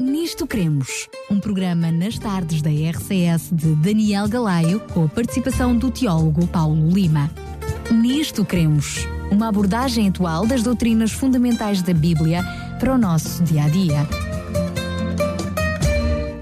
[0.00, 5.90] Nisto Cremos, um programa nas tardes da RCS de Daniel Galaio, com a participação do
[5.90, 7.30] teólogo Paulo Lima.
[7.92, 12.42] Nisto Cremos, uma abordagem atual das doutrinas fundamentais da Bíblia
[12.80, 14.08] para o nosso dia a dia.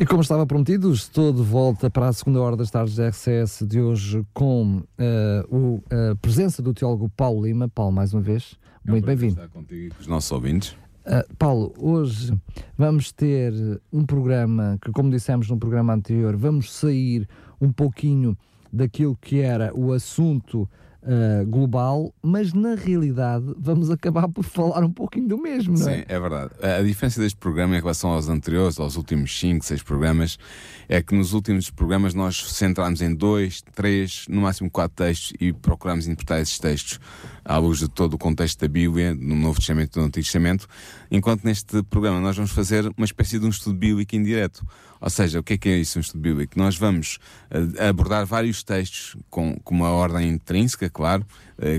[0.00, 3.64] E como estava prometido, estou de volta para a segunda hora das tardes da RCS
[3.66, 7.68] de hoje com uh, o, a presença do teólogo Paulo Lima.
[7.68, 8.56] Paulo, mais uma vez,
[8.86, 9.34] É muito bem-vindo.
[9.34, 10.76] Estar contigo e com os nossos ouvintes.
[11.04, 12.32] Uh, Paulo, hoje
[12.78, 13.52] vamos ter
[13.92, 17.28] um programa que, como dissemos no programa anterior, vamos sair
[17.60, 18.38] um pouquinho
[18.72, 20.68] daquilo que era o assunto
[21.02, 25.98] uh, global, mas na realidade vamos acabar por falar um pouquinho do mesmo, não é?
[25.98, 26.50] Sim, é verdade.
[26.60, 30.38] A a diferença deste programa em relação aos anteriores, aos últimos 5, 6 programas,
[30.88, 35.52] é que nos últimos programas nós centramos em dois, três, no máximo quatro textos e
[35.52, 36.98] procuramos interpretar esses textos
[37.44, 40.66] à luz de todo o contexto da Bíblia, no Novo Testamento e no Antigo Testamento,
[41.10, 44.66] enquanto neste programa nós vamos fazer uma espécie de um estudo bíblico indireto.
[45.02, 46.56] Ou seja, o que é que é isso, um estudo bíblico?
[46.56, 47.18] Nós vamos
[47.50, 51.26] eh, abordar vários textos com, com uma ordem intrínseca, claro,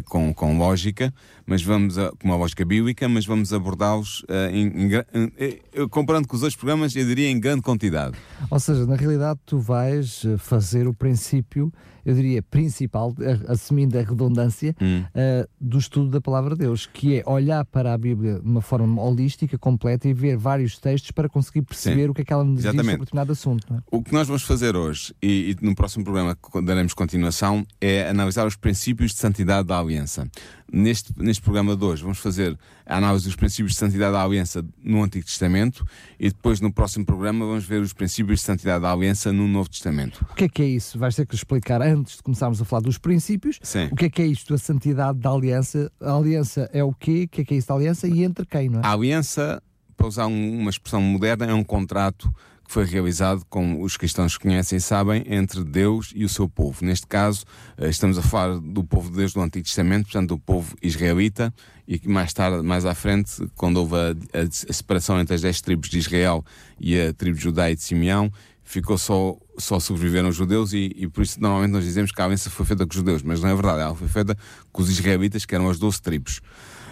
[0.06, 1.14] com, com lógica,
[1.46, 6.36] mas vamos a, com uma lógica bíblica, mas vamos abordá-los eh, eh, eh, comparando com
[6.36, 8.16] os outros programas, eu diria em grande quantidade.
[8.50, 11.72] Ou seja, na realidade tu vais eh, fazer o princípio,
[12.06, 15.04] eu diria principal, eh, assumindo a redundância, Hum.
[15.14, 18.62] eh, do estudo da palavra de Deus, que é olhar para a Bíblia de uma
[18.62, 22.34] forma holística, completa e ver vários textos para conseguir perceber Sim, o que é que
[22.34, 22.92] ela nos diz exatamente.
[22.92, 23.74] sobre determinado assunto.
[23.74, 23.78] É?
[23.92, 28.08] O que nós vamos fazer hoje, e, e no próximo programa que daremos continuação, é
[28.10, 30.30] analisar os princípios de santidade da aliança.
[30.72, 34.64] Neste, neste programa de hoje, vamos fazer a análise dos princípios de santidade da aliança
[34.84, 35.86] no Antigo Testamento
[36.20, 39.70] e depois, no próximo programa, vamos ver os princípios de santidade da aliança no Novo
[39.70, 40.26] Testamento.
[40.32, 40.98] O que é que é isso?
[41.00, 43.60] Vais ter que explicar antes de começarmos a falar dos princípios.
[43.62, 43.88] Sim.
[43.92, 45.92] O que é que é isto, a santidade da aliança?
[46.02, 47.24] A aliança é o quê?
[47.26, 48.86] O que é que é isso da aliança e entre quem, não é?
[48.86, 49.62] A aliança,
[49.98, 52.34] para usar um- uma expressão moderna, é um contrato
[52.66, 56.84] que foi realizado, como os cristãos conhecem e sabem, entre Deus e o seu povo.
[56.84, 57.46] Neste caso,
[57.78, 61.54] eh, estamos a falar do povo de Deus do Antigo Testamento, portanto, do povo israelita,
[61.88, 65.60] e que mais tarde, mais à frente, quando houve a, a- separação entre as dez
[65.62, 66.44] tribos de Israel
[66.80, 68.32] e a tribo de Judá e de Simeão,
[68.64, 72.26] ficou só, só sobreviveram os judeus e, e por isso normalmente nós dizemos que a
[72.26, 74.38] aliança foi feita com os judeus, mas não é verdade, ela foi feita
[74.72, 76.38] com os israelitas, que eram as doze tribos.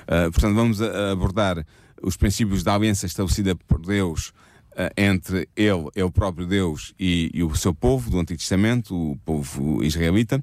[0.04, 1.66] Uh, portanto, vamos a- a abordar
[2.04, 4.34] os princípios da aliança estabelecida por Deus
[4.96, 9.84] entre ele, ele próprio Deus, e, e o seu povo do Antigo Testamento, o povo
[9.84, 10.38] israelita,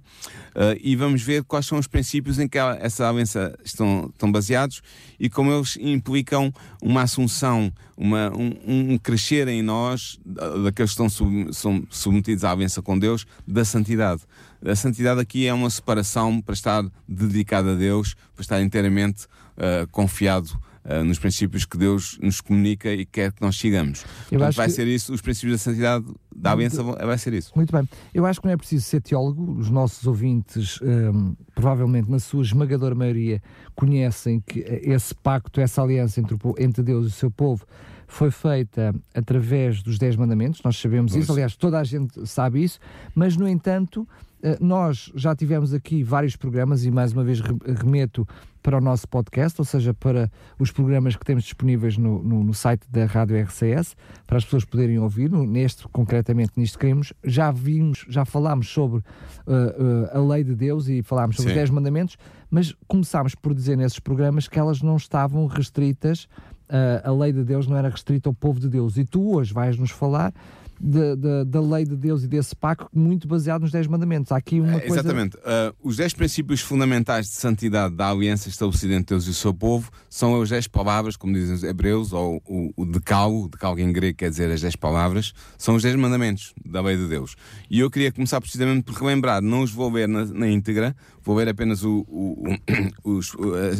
[0.54, 4.82] uh, e vamos ver quais são os princípios em que essa aliança estão, estão baseados
[5.18, 6.52] e como eles implicam
[6.82, 12.44] uma assunção, uma, um, um crescer em nós, da- daqueles que estão sub- são submetidos
[12.44, 14.22] à aliança com Deus, da santidade.
[14.64, 19.24] A santidade aqui é uma separação para estar dedicado a Deus, para estar inteiramente
[19.56, 20.50] uh, confiado
[20.88, 24.04] uh, nos princípios que Deus nos comunica e quer que nós sigamos.
[24.28, 26.04] Portanto, vai que- ser isso, os princípios da santidade
[26.34, 27.52] da aliança vão- vai ser isso.
[27.54, 27.88] Muito bem.
[28.14, 29.58] Eu acho que não é preciso ser teólogo.
[29.58, 33.42] Os nossos ouvintes, hum, provavelmente, na sua esmagadora maioria,
[33.74, 37.64] conhecem que eh, esse pacto, essa aliança entre, o entre Deus e o seu povo
[38.08, 40.60] foi feita através dos Dez Mandamentos.
[40.64, 41.22] Nós sabemos Pois.
[41.24, 41.32] isso.
[41.32, 42.80] Aliás, toda a gente sabe isso.
[43.14, 44.08] Mas, no entanto,
[44.42, 48.26] eh, nós já tivemos aqui vários programas e, mais uma vez, re- remeto
[48.62, 52.52] para o nosso podcast, ou seja, para os programas que temos disponíveis no, no- no
[52.54, 53.94] site da Rádio RCS,
[54.26, 59.02] para as pessoas poderem ouvir, neste, concretamente, nisto queremos, já vimos, já falámos sobre uh,
[59.02, 61.54] uh, a lei de Deus e falámos sobre Sim.
[61.54, 62.16] os 10 mandamentos,
[62.50, 66.26] mas começámos por dizer nesses programas que elas não estavam restritas,
[67.04, 68.96] a lei de Deus não era restrita ao povo de Deus.
[68.96, 70.32] E tu hoje vais-nos falar
[70.80, 74.30] de- de- da lei de Deus e desse pacto muito baseado nos 10 mandamentos.
[74.30, 75.00] Há aqui uma É, coisa...
[75.00, 75.36] Exatamente.
[75.38, 79.52] Uh, os 10 princípios fundamentais de santidade da aliança estabelecida entre Deus e o seu
[79.52, 83.92] povo são as 10 palavras, como dizem os hebreus, ou o, o decálogo, decálogo em
[83.92, 87.34] grego quer dizer as 10 palavras, são os 10 mandamentos da lei de Deus.
[87.68, 91.34] E eu queria começar precisamente por relembrar, não os vou ver na, na íntegra, vou
[91.34, 92.56] ver apenas o, o-
[93.16, 93.32] os-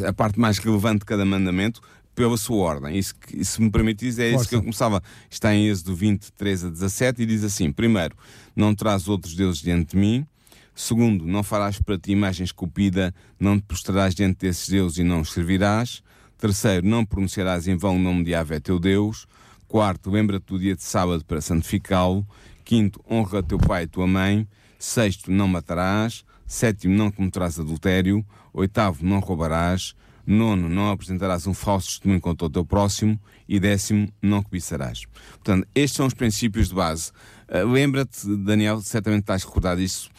[0.05, 1.81] a parte mais relevante de cada mandamento,
[2.19, 2.99] pela sua ordem.
[2.99, 4.49] Isso, que- se me permitires, é isso Força.
[4.51, 5.03] que eu começava.
[5.31, 8.17] Está em Êxodo 20, 13 a 17 e diz assim: primeiro,
[8.55, 10.27] não terás outros deuses diante de mim.
[10.75, 15.21] Segundo, não farás para ti imagem esculpida, não te prostrarás diante desses deuses e não
[15.23, 16.03] os servirás.
[16.39, 19.27] Terceiro, não pronunciarás em vão o nome de Yahvé teu Deus.
[19.67, 22.25] Quarto, lembra-te do dia de sábado para santificá-lo.
[22.65, 24.47] Quinto, honra teu pai e tua mãe.
[24.79, 26.25] Sexto, não matarás.
[26.47, 28.25] Sétimo, não cometerás adultério.
[28.53, 29.95] Oitavo, não roubarás.
[30.31, 33.19] Nono, não apresentarás um falso testemunho contra o teu próximo.
[33.49, 35.07] E décimo, não cobiçarás.
[35.31, 37.11] Portanto, estes são os princípios de base.
[37.49, 40.11] Uh, Lembra-te, Daniel, certamente estás recordado disso,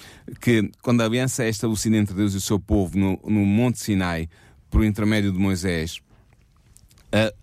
[0.41, 3.77] que quando a aliança é estabelecida entre Deus e o seu povo no, no Monte
[3.79, 4.27] Sinai,
[4.71, 6.01] por intermédio de Moisés,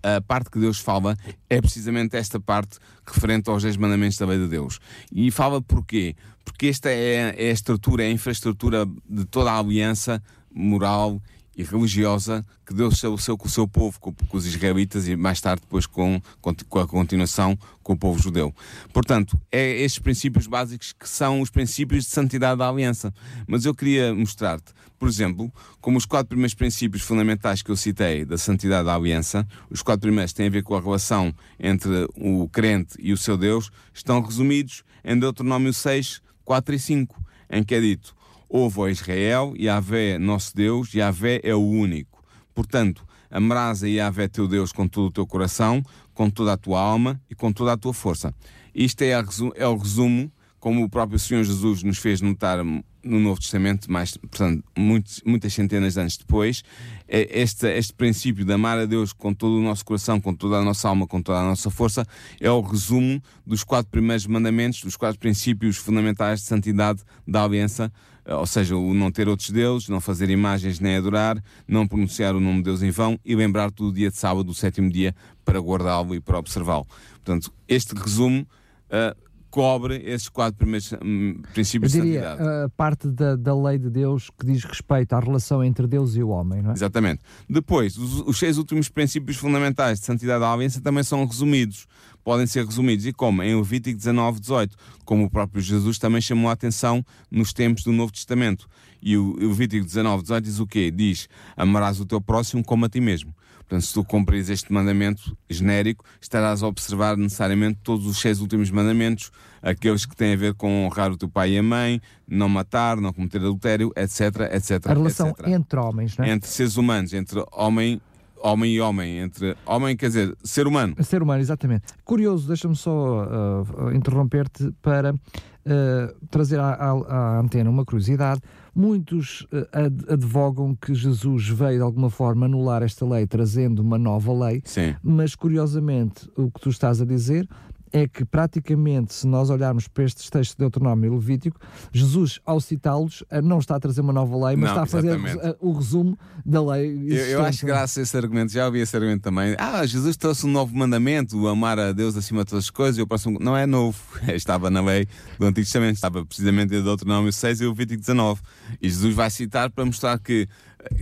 [0.03, 1.17] a, a, parte que Deus fala
[1.49, 4.79] é precisamente esta parte referente aos 10 mandamentos da lei de Deus.
[5.09, 6.17] E fala porquê?
[6.43, 10.21] Porque esta é, é a estrutura, é a infraestrutura de toda a aliança
[10.53, 11.21] moral
[11.57, 15.41] e religiosa que Deus estabeleceu com o seu povo, com, com, os israelitas e mais
[15.41, 18.53] tarde depois com, com, a continuação com o povo judeu.
[18.93, 23.11] Portanto, é estes princípios básicos que são os princípios de santidade da aliança.
[23.47, 25.51] Mas eu queria mostrar-te, por exemplo,
[25.81, 30.01] como os quatro primeiros princípios fundamentais que eu citei da santidade da aliança, os quatro
[30.01, 34.21] primeiros têm a ver com a relação entre o crente e o seu Deus, estão
[34.21, 38.15] resumidos em Deuteronômio 6, 4 e 5, em que é dito
[38.49, 42.23] Ouve, ó Israel, Yahvé, nosso Deus, Yahvé é o único.
[42.53, 45.83] Portanto, amarás a Yahvé teu Deus com todo o teu coração,
[46.13, 48.33] com toda a tua alma e com toda a tua força.
[48.73, 49.11] Isto é,
[49.55, 54.17] é o resumo, como o próprio Senhor Jesus nos fez notar no Novo Testamento, mais,
[54.17, 56.63] portanto, muitos, muitas centenas de anos depois,
[57.07, 60.57] é este, este princípio de amar a Deus com todo o nosso coração, com toda
[60.57, 62.05] a nossa alma, com toda a nossa força,
[62.39, 67.91] é o resumo dos quatro primeiros mandamentos, dos quatro princípios fundamentais de santidade da aliança
[68.35, 72.39] ou seja, o não ter outros deuses, não fazer imagens nem adorar, não pronunciar o
[72.39, 75.15] nome de Deus em vão e lembrar-te do dia de sábado, o sétimo dia,
[75.45, 76.85] para guardá-lo e para observá-lo.
[77.23, 82.65] Portanto, este resumo uh, cobre esses quatro primeiros um, princípios Eu diria, de santidade.
[82.65, 86.23] A parte da, da lei de Deus que diz respeito à relação entre Deus e
[86.23, 86.73] o homem, não é?
[86.73, 87.21] Exatamente.
[87.49, 91.87] Depois, os, os seis últimos princípios fundamentais de santidade da aliança também são resumidos.
[92.27, 93.05] Podem ser resumidos.
[93.05, 93.41] E como?
[93.41, 94.75] Em Levítico 19, 18.
[95.05, 97.01] Como o próprio Jesus também chamou a atenção
[97.31, 98.67] nos tempos do Novo Testamento.
[99.01, 100.91] E o Levítico 19, 18 diz o quê?
[100.91, 103.33] Diz: Amarás o teu próximo como a ti mesmo.
[103.59, 108.69] Portanto, se tu cumpris este mandamento genérico, estarás a observar necessariamente todos os seis últimos
[108.71, 109.31] mandamentos,
[109.61, 112.97] aqueles que têm a ver com honrar o teu pai e a mãe, não matar,
[112.97, 114.85] não cometer adultério, etc, etc.
[114.87, 115.47] A relação etc.
[115.47, 116.31] entre homens, não é?
[116.31, 118.01] Entre seres humanos, entre homem
[118.41, 120.95] homem e homem, entre homem, quer dizer, ser humano.
[121.03, 121.85] Ser humano, exatamente.
[122.03, 128.41] Curioso, deixa-me só uh, interromper-te para uh, trazer à, à, à, antena uma curiosidade.
[128.75, 134.33] Muitos uh, advogam que Jesus veio de alguma forma anular esta lei, trazendo uma nova
[134.45, 134.95] lei, Sim.
[135.03, 137.47] mas curiosamente o que tu estás a dizer
[137.91, 141.59] é que praticamente, se nós olharmos para estes textos de Deuteronômio e Levítico,
[141.91, 144.85] Jesus, ao citá-los, eh, não está a trazer uma nova lei, mas não, está a
[144.85, 145.57] fazer exatamente.
[145.59, 147.07] o resumo da lei.
[147.09, 149.55] Eu, eu acho graças a esse argumento, já ouvi esse argumento também.
[149.57, 153.01] Ah, Jesus trouxe um novo mandamento, amar a Deus acima de todas as coisas, e
[153.01, 153.37] o próximo.
[153.39, 153.99] Não é novo,
[154.33, 155.07] estava na lei
[155.39, 158.41] do Antigo Testamento, estava precisamente em Deuteronômio 6 e o Levítico 19.
[158.81, 160.47] E Jesus vai citar para mostrar que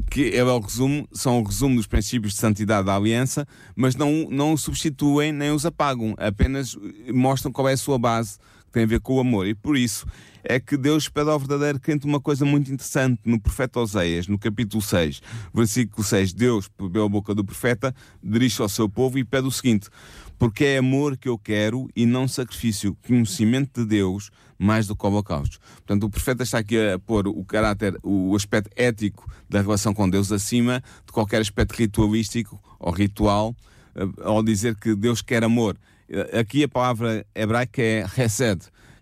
[0.10, 4.28] que é o resumo, são o resumo dos princípios de santidade da aliança, mas não,
[4.30, 6.78] não substituem nem os apagam, apenas
[7.14, 9.48] mostram qual é a sua base, que tem a ver com o amor.
[9.48, 10.06] E por isso
[10.44, 14.38] é que Deus pede ao verdadeiro crente uma coisa muito interessante no profeta Oséias, no
[14.38, 15.22] capítulo 6,
[15.54, 16.34] versículo 6.
[16.34, 17.94] Deus, pela boca do profeta,
[18.24, 19.90] dirige ao seu povo e pede o seguinte:
[20.38, 25.06] Porque é amor que eu quero e não sacrifício, conhecimento de Deus mais do que
[25.06, 25.60] o holocausto.
[25.76, 30.10] Portanto, o profeta está aqui a pôr o caráter, o aspecto ético da relação com
[30.10, 33.56] Deus acima de qualquer aspecto ritualístico ou ritual,
[33.96, 35.78] eh, ao dizer que Deus quer amor.
[36.10, 38.62] Eh, aqui a palavra hebraica é resed,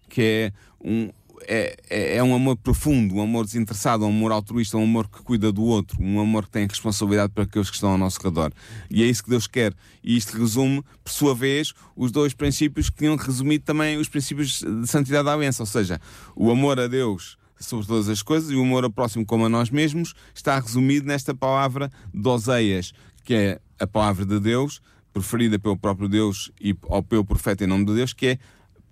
[0.09, 0.53] que é
[0.83, 1.09] um,
[1.47, 5.21] é, é, é, um amor profundo, um amor desinteressado, um amor altruísta, um amor que
[5.21, 8.51] cuida do outro, um amor que tem responsabilidade para aqueles que estão ao nosso redor.
[8.89, 9.73] E é isso que Deus quer.
[10.03, 14.59] E isto resume, por sua vez, os dois princípios que tinham resumido também os princípios
[14.59, 15.99] de santidade da aliança, ou seja,
[16.35, 19.49] o amor a Deus sobre todas as coisas e o amor ao próximo como a
[19.49, 24.81] nós mesmos está resumido nesta palavra de Oseias, que é a palavra de Deus,
[25.13, 28.39] preferida pelo próprio Deus e ou pelo profeta em nome de Deus, que é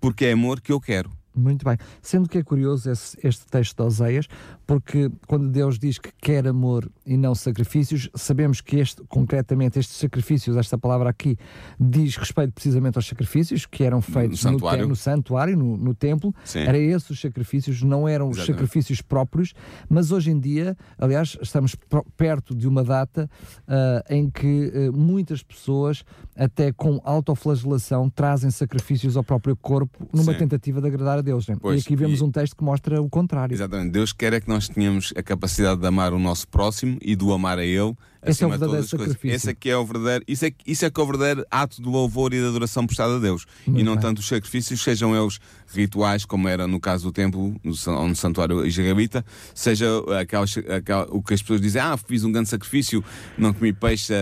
[0.00, 1.10] porque é amor que eu quero.
[1.34, 1.76] Muito bem.
[2.00, 4.28] Sendo que é curioso esse, este texto de Oseias,
[4.66, 9.96] porque quando Deus diz que quer amor e não sacrifícios, sabemos que este, concretamente, estes
[9.96, 11.36] sacrifícios, esta palavra aqui,
[11.80, 15.94] diz respeito precisamente aos sacrifícios que eram feitos no santuário, no, no, santuário, no, no
[15.94, 16.34] templo.
[16.44, 16.60] Sim.
[16.60, 18.60] Era esses os sacrifícios, não eram os Exatamente.
[18.60, 19.54] sacrifícios próprios,
[19.88, 21.74] mas hoje em dia, aliás, estamos
[22.16, 23.28] perto de uma data
[23.66, 26.04] uh, em que uh, muitas pessoas,
[26.36, 30.38] até com autoflagelação, trazem sacrifícios ao próprio corpo numa Sim.
[30.38, 31.46] tentativa de agradar a Deus.
[31.48, 31.56] Né?
[31.60, 33.54] Pois, e aqui vemos e- um texto que mostra o contrário.
[33.54, 33.90] Exatamente.
[33.92, 37.32] Deus quer é que nós tenhamos a capacidade de amar o nosso próximo e do
[37.32, 39.30] amar a Ele Esse é o verdadeiro sacrifício.
[39.34, 41.82] Esse é que é o verdadeiro, isso é, isso é que é o verdadeiro ato
[41.82, 43.46] de louvor e de adoração prestada a Deus.
[43.66, 44.02] Muito e não bem.
[44.02, 45.38] tanto os sacrifícios, sejam eles
[45.74, 49.24] rituais, como era no caso do templo, no, no santuário israelita,
[49.54, 49.86] seja
[50.20, 53.02] aquelas, aquela- o que as pessoas dizem, ah, fiz um grande sacrifício,
[53.38, 54.12] não comi peixe,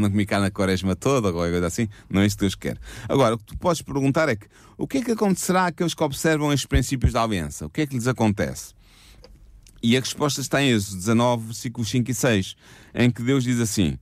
[0.00, 1.88] não comi carne a quaresma toda, ou coisa assim.
[2.10, 2.76] Não é isso que Deus quer.
[3.08, 6.02] Agora, o que tu podes perguntar é que, o que é que acontecerá àqueles que
[6.02, 7.66] observam estes princípios da aliança?
[7.66, 8.74] O que é que lhes acontece?
[9.82, 12.56] E a resposta está em Êxodo 19, versículos 5 e 6,
[12.94, 13.98] em que Deus diz assim: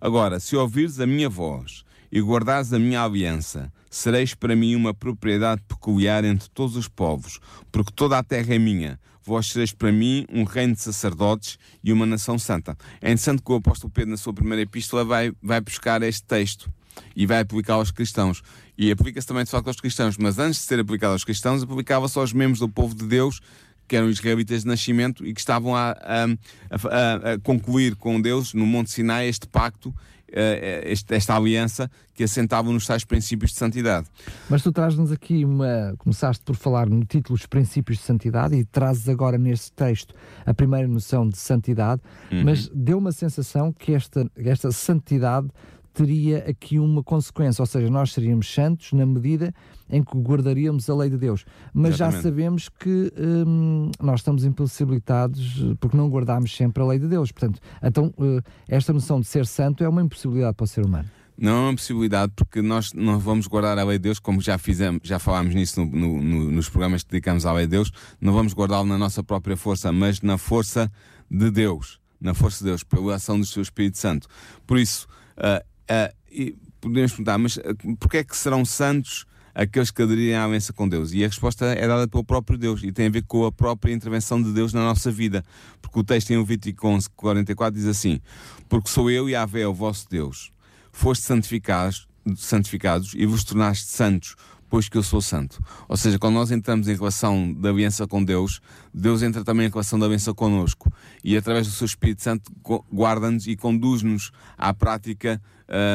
[0.00, 4.92] Agora, se ouvires a minha voz e guardares a minha aliança, sereis para mim uma
[4.92, 7.40] propriedade peculiar entre todos os povos,
[7.72, 9.00] porque toda a terra é minha.
[9.24, 12.76] Vós sereis para mim um reino de sacerdotes e uma nação santa.
[13.00, 16.70] É interessante que o apóstolo Pedro, na sua primeira epístola, vai, vai buscar este texto
[17.14, 18.42] e vai aplicá-lo aos cristãos.
[18.76, 22.18] E aplica-se também de facto aos cristãos, mas antes de ser aplicado aos cristãos, aplicava-se
[22.18, 23.40] aos membros do povo de Deus
[23.88, 26.24] que eram israelitas de nascimento e que estavam a, a,
[26.72, 29.94] a, a concluir com Deus no Monte Sinai este pacto
[30.28, 34.08] eh, esta aliança que assentavam nos tais princípios de santidade.
[34.50, 35.94] Mas tu trazes-nos aqui uma.
[35.98, 40.52] Começaste por falar no título Os Princípios de Santidade e trazes agora neste texto a
[40.52, 42.42] primeira noção de santidade, uhum.
[42.44, 45.48] mas deu uma sensação que esta, esta santidade
[45.96, 49.54] teria aqui uma consequência, ou seja, nós seríamos santos na medida
[49.88, 51.46] em que guardaríamos a lei de Deus.
[51.72, 52.16] Mas Exatamente.
[52.16, 57.32] já sabemos que hum, nós estamos impossibilitados porque não guardamos sempre a lei de Deus.
[57.32, 61.08] Portanto, então, uh, esta noção de ser santo é uma impossibilidade para o ser humano.
[61.38, 64.58] Não é uma possibilidade porque nós não vamos guardar a lei de Deus, como já
[64.58, 67.90] fizemos, já falámos nisso no, no, no, nos programas que dedicamos à lei de Deus,
[68.20, 70.90] não vamos guardá-lo na nossa própria força, mas na força
[71.30, 74.28] de Deus, na força de Deus, pela ação do seu Espírito Santo.
[74.66, 79.90] Por isso, uh, Uh, e podemos perguntar, mas uh, porquê é que serão santos aqueles
[79.90, 81.12] que aderiram à aliança com Deus?
[81.12, 83.92] E a resposta é dada pelo próprio Deus e tem a ver com a própria
[83.92, 85.44] intervenção de Deus na nossa vida.
[85.80, 88.20] Porque o texto em Levítico 11, 44 diz assim:
[88.68, 90.52] Porque sou eu e Vé, o vosso Deus,
[90.92, 94.34] foste santificados, santificados e vos tornaste santos
[94.68, 95.62] pois que eu sou santo.
[95.88, 98.60] Ou seja, quando nós entramos em relação da aliança com Deus,
[98.92, 100.92] Deus entra também em relação da aliança conosco.
[101.22, 102.52] E através do seu Espírito Santo
[102.92, 105.40] guarda-nos e conduz-nos à prática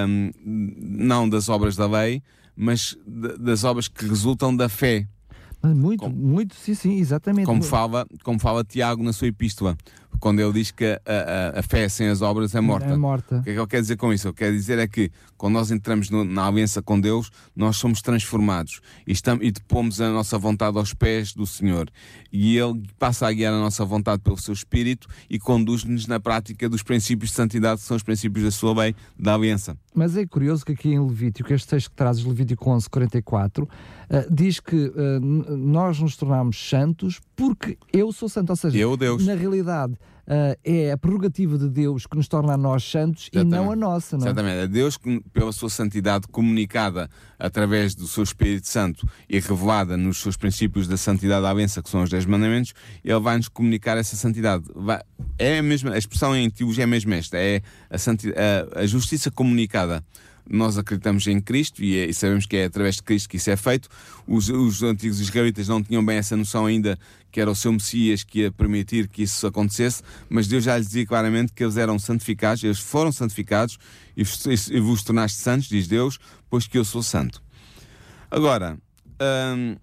[0.07, 2.21] um, não das obras da lei,
[2.55, 5.07] mas das obras que resultam da fé.
[5.63, 7.45] Muito, como, muito, sim, sim, exatamente.
[7.45, 9.77] Como fala, como fala Tiago na sua epístola
[10.19, 10.99] quando ele diz que a,
[11.55, 12.87] a, a, fé sem as obras é morta.
[12.87, 13.37] É morta.
[13.37, 14.27] O que é que ele quer dizer com isso?
[14.27, 18.01] Ele quer dizer é que quando nós entramos no, na aliança com Deus, nós somos
[18.01, 21.89] transformados e, estamos, e depomos a nossa vontade aos pés do Senhor.
[22.31, 26.69] E Ele passa a guiar a nossa vontade pelo seu Espírito e conduz-nos na prática
[26.69, 29.75] dos princípios de santidade, que são os princípios da sua lei, da aliança.
[29.93, 33.69] Mas é curioso que aqui em Levítico, este texto que trazes, Levítico 11, 44, uh,
[34.33, 38.51] diz que uh, nós nos tornamos santos porque eu sou santo.
[38.51, 39.97] Ou seja, eu, na realidade,
[40.31, 43.53] uh, é a prerrogativa de Deus que nos torna a nós santos Exatamente.
[43.53, 44.17] e não a nossa.
[44.17, 44.25] Não?
[44.25, 44.29] É?
[44.29, 44.57] Exatamente.
[44.57, 50.19] É Deus que, pela sua santidade comunicada através do seu Espírito Santo e revelada nos
[50.19, 52.73] seus princípios da santidade à benção, que são os 10 mandamentos,
[53.03, 54.63] ele vai nos comunicar essa santidade.
[54.73, 55.01] Vai,
[55.37, 59.29] é a mesma, a expressão em teologia é mesmo esta, é a, a, a justiça
[59.29, 60.03] comunicada
[60.49, 63.49] nós acreditamos em Cristo e, é, e, sabemos que é através de Cristo que isso
[63.49, 63.89] é feito.
[64.27, 66.97] Os, os, antigos israelitas não tinham bem essa noção ainda
[67.31, 70.87] que era o seu Messias que ia permitir que isso acontecesse, mas Deus já lhes
[70.87, 73.77] dizia claramente que eles eram santificados, eles foram santificados
[74.15, 76.19] e vos, e vos tornaste santos, diz Deus,
[76.49, 77.41] pois que eu sou santo.
[78.29, 78.77] Agora,
[79.57, 79.77] hum,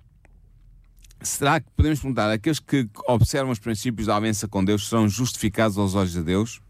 [1.23, 5.79] será que podemos perguntar, aqueles que observam os princípios da aliança com Deus serão justificados
[5.79, 6.61] aos olhos de Deus?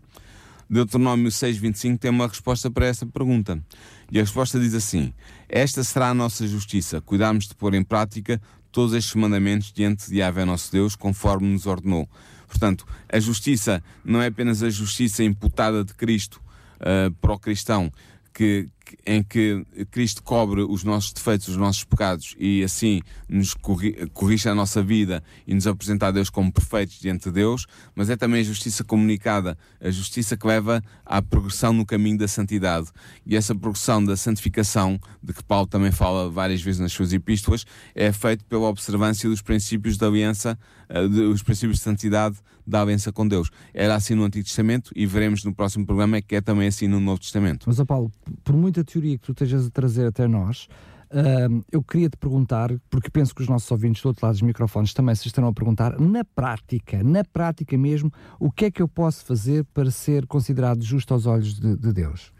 [0.69, 3.63] Deuteronômio 6,25 tem uma resposta para essa pergunta.
[4.11, 5.13] E a resposta diz assim:
[5.49, 10.19] Esta será a nossa justiça, cuidarmos de pôr em prática todos estes mandamentos diante de
[10.19, 12.09] Yahvé nosso Deus, conforme nos ordenou.
[12.47, 16.41] Portanto, a justiça não é apenas a justiça imputada de Cristo
[16.81, 17.93] uh, para o cristão,
[18.39, 18.69] que,
[19.05, 24.55] em que Cristo cobre os nossos defeitos, os nossos pecados e assim nos corrige a
[24.55, 27.67] nossa vida e nos apresenta a Deus como perfeitos diante de Deus,
[27.97, 32.29] mas é também a justiça comunicada, a justiça que leva à progressão no caminho da
[32.29, 32.87] santidade.
[33.27, 37.65] E essa progressão da santificação, de que Paulo também fala várias vezes nas suas epístolas,
[37.93, 40.57] é feita pela observância dos princípios da aliança,
[40.89, 42.37] eh, dos princípios de santidade
[42.69, 43.51] da aliança com Deus.
[43.73, 47.01] Era assim no Antigo Testamento e veremos no próximo programa que é também assim no
[47.01, 47.65] Novo Testamento.
[47.67, 48.13] Mas, Paulo,
[48.45, 50.69] por muita teoria que tu estejas a trazer até nós,
[51.11, 54.43] uh, eu queria te perguntar, porque penso que os nossos ouvintes do outro lado dos
[54.43, 58.83] microfones também se estarão a perguntar, na prática, na prática mesmo, o que é que
[58.83, 62.33] eu posso fazer para ser considerado justo aos olhos de, de Deus?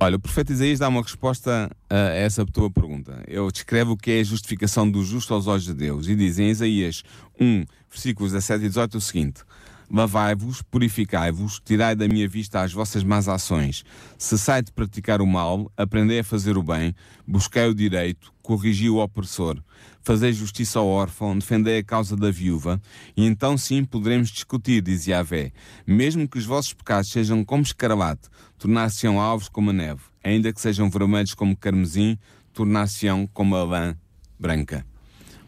[0.00, 3.22] Olha, o profeta Isaías dá uma resposta a essa tua pergunta.
[3.28, 6.38] Ele descreve o que é a justificação do justo aos olhos de Deus e diz
[6.38, 7.04] em Isaías
[7.40, 9.42] 1, versículos 17 e 18 o seguinte:
[9.90, 13.84] Lavai-vos, purificai-vos, tirai da minha vista as vossas más ações.
[14.18, 16.94] Cessai de praticar o mal, aprendei a fazer o bem,
[17.26, 19.62] busquei o direito, corrigi o opressor.
[20.02, 22.80] Fazei justiça ao órfão, defendei a causa da viúva,
[23.16, 25.52] e então sim poderemos discutir, dizia Vé.
[25.86, 30.60] Mesmo que os vossos pecados sejam como escarlate, tornar-se-ão alvos como a neve, ainda que
[30.60, 32.18] sejam vermelhos como carmesim,
[32.52, 33.96] tornar-se-ão como a lã
[34.38, 34.86] branca.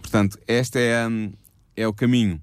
[0.01, 1.33] Portanto, este é, hum,
[1.77, 2.41] é o caminho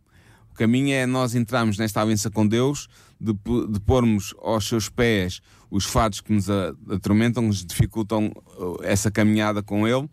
[0.54, 2.88] o caminho é nós entrarmos nesta aliança com Deus,
[3.20, 5.42] de, de pormos aos seus pés
[5.72, 10.10] os fatos que nos atormentam, que nos dificultam uh, essa caminhada com Ele, uh,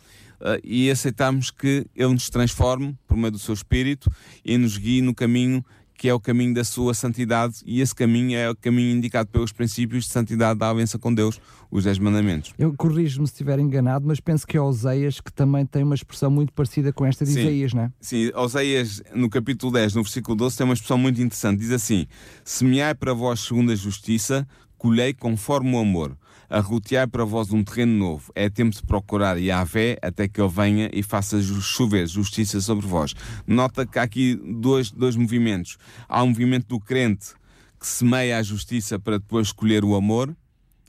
[0.65, 4.11] e aceitarmos que Ele nos transforme por meio do seu Espírito
[4.43, 5.63] e nos guie no caminho
[6.00, 9.52] que é o caminho da sua santidade, e esse caminho é o caminho indicado pelos
[9.52, 11.38] princípios de santidade da aliança com Deus,
[11.71, 12.54] os Dez Mandamentos.
[12.59, 16.30] Eu corrijo-me se estiver enganado, mas penso que é Oseias que também tem uma expressão
[16.30, 17.40] muito parecida com esta de Sim.
[17.40, 17.92] Isaías, não é?
[18.00, 21.59] Sim, Oseias, no capítulo 10, no versículo 12, tem uma expressão muito interessante.
[21.59, 22.07] Diz assim:
[22.47, 26.16] Semeai para vós segundo a justiça, colhei conforme o amor
[26.50, 28.33] arroteai para vós um terreno novo.
[28.35, 33.14] É tempo de procurar Yahvé até que ele venha e faça chover justiça sobre vós.
[33.47, 35.78] Nota que há aqui dois, dois movimentos.
[36.09, 37.33] Há um movimento do crente
[37.78, 40.37] que semeia a justiça para depois escolher o amor,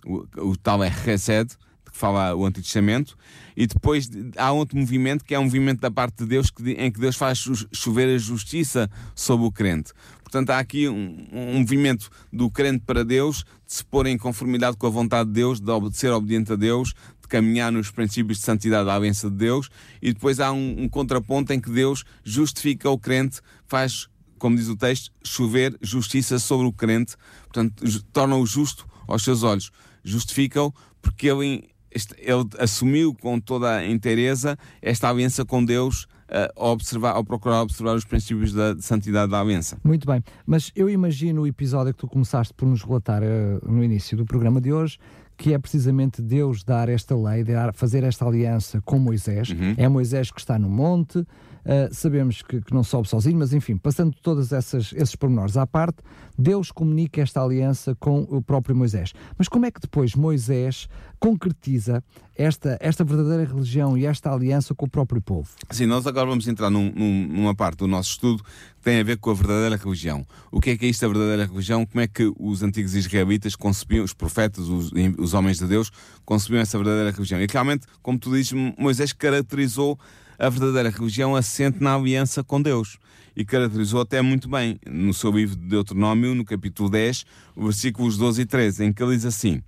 [0.05, 1.55] o, o tal é Resed, que
[2.01, 3.15] fala o Antigo Testamento,
[3.55, 6.91] e depois há outro movimento que é um movimento da parte de Deus que, em
[6.91, 9.93] que Deus faz chover a justiça sobre o crente.
[10.23, 14.77] Portanto, há aqui um, um, movimento do crente para Deus, de se pôr em conformidade
[14.77, 18.45] com a vontade de Deus, de ser obediente a Deus, de caminhar nos princípios de
[18.45, 19.69] santidade à benção de Deus,
[20.01, 24.07] e depois há um, um contraponto em que Deus justifica o crente, faz,
[24.39, 29.69] como diz o texto, chover justiça sobre o crente, portanto, torna-o justo aos seus olhos.
[30.03, 31.69] Justifica-o porque ele,
[32.17, 36.07] ele assumiu com toda a inteireza esta aliança com Deus
[36.55, 39.77] a observar, ao procurar observar os princípios da santidade da aliança.
[39.83, 43.83] Muito bem, mas eu imagino o episódio que tu começaste por nos relatar uh, no
[43.83, 44.97] início do programa de hoje,
[45.37, 49.49] que é precisamente Deus dar esta lei, dar, fazer esta aliança com Moisés.
[49.49, 49.73] Uhum.
[49.75, 51.25] É Moisés que está no monte,
[51.65, 55.97] Uh, sabemos que, que, não sobe sozinho, mas enfim, passando todos esses pormenores à parte,
[56.37, 59.13] Deus comunica esta aliança com o próprio Moisés.
[59.37, 60.87] Mas como é que depois Moisés
[61.19, 62.03] concretiza
[62.35, 65.49] esta, esta verdadeira religião e esta aliança com o próprio povo?
[65.69, 69.03] Sim, nós agora vamos entrar num, num, numa parte do nosso estudo que tem a
[69.03, 70.25] ver com a verdadeira religião.
[70.51, 71.85] O que é que é isto, a verdadeira religião?
[71.85, 75.91] Como é que os antigos israelitas concebiam, os profetas, os, os homens de Deus,
[76.25, 77.39] concebiam essa verdadeira religião?
[77.39, 79.99] E realmente, como tu dizes, Moisés caracterizou
[80.41, 82.97] a verdadeira religião assente na aliança com Deus.
[83.35, 88.41] E caracterizou até muito bem no seu livro de Deuteronômio, no capítulo 10, versículos 12
[88.41, 89.61] e 13, em que ele diz assim: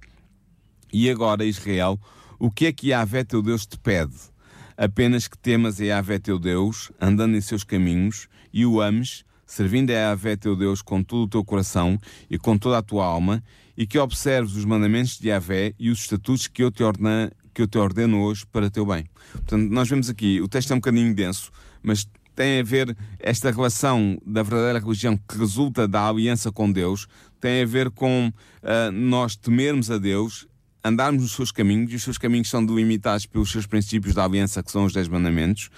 [0.91, 1.99] E agora, Israel,
[2.39, 4.15] o que é que Yahvé teu Deus te pede?
[4.75, 9.91] Apenas que temas a Yahvé teu Deus, andando em seus caminhos, e o ames, servindo
[9.91, 13.43] a Yahvé teu Deus com todo o teu coração e com toda a tua alma,
[13.77, 17.61] e que observes os mandamentos de Yahvé e os estatutos que eu te ordeno, que
[17.61, 19.05] eu te ordeno hoje para teu bem.
[19.31, 23.51] Portanto, nós vemos aqui, o texto é um bocadinho denso, mas tem a ver esta
[23.51, 27.07] relação da verdadeira religião que resulta da aliança com Deus,
[27.39, 30.47] tem a ver com uh, nós temermos a Deus,
[30.83, 34.63] andarmos nos seus caminhos, e os seus caminhos são delimitados pelos seus princípios da aliança,
[34.63, 35.69] que são os Dez Mandamentos,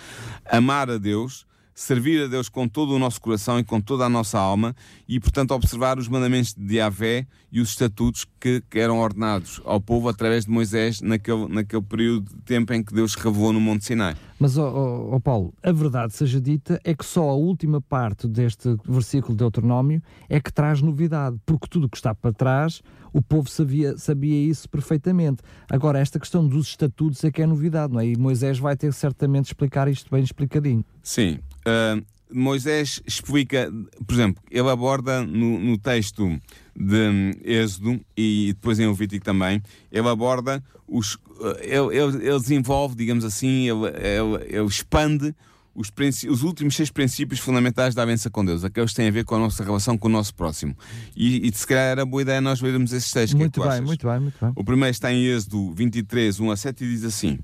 [0.50, 4.10] amar a Deus, servir a Deus com todo o nosso coração e com toda a
[4.10, 4.74] nossa alma
[5.08, 9.82] e, portanto, observar os mandamentos de Yahvé e os estatutos que, que eram ordenados ao
[9.82, 13.84] povo através de Moisés naquele, naquele período de tempo em que Deus revelou no Monte
[13.84, 14.16] Sinai.
[14.40, 18.78] Mas, oh, oh, Paulo, a verdade seja dita é que só a última parte deste
[18.88, 22.82] versículo de Deuteronômio é que traz novidade, porque tudo o que está para trás
[23.16, 25.42] o povo sabia, sabia isso perfeitamente.
[25.70, 28.08] Agora, esta questão dos estatutos é que é novidade, não é?
[28.08, 30.84] E Moisés vai ter certamente explicar isto bem explicadinho.
[31.02, 31.40] Sim.
[31.66, 33.72] Uh, Moisés explica,
[34.06, 36.40] por exemplo, ele aborda no, no texto
[36.76, 41.18] de Êxodo e depois em Levítico também, ele aborda os.
[41.62, 45.36] Ele, ele, ele desenvolve, digamos assim, ele, ele, ele expande
[45.76, 45.92] os,
[46.30, 49.36] os, últimos seis princípios fundamentais da aliança com Deus, aqueles que têm a ver com
[49.36, 50.76] a nossa relação com o nosso próximo.
[51.16, 53.34] E, e se calhar era boa ideia nós vermos esses seis.
[53.34, 54.54] Muito que é que bem, muito bem, muito bem.
[54.56, 57.40] O primeiro está em Êxodo 23, 1 a 7 e diz assim.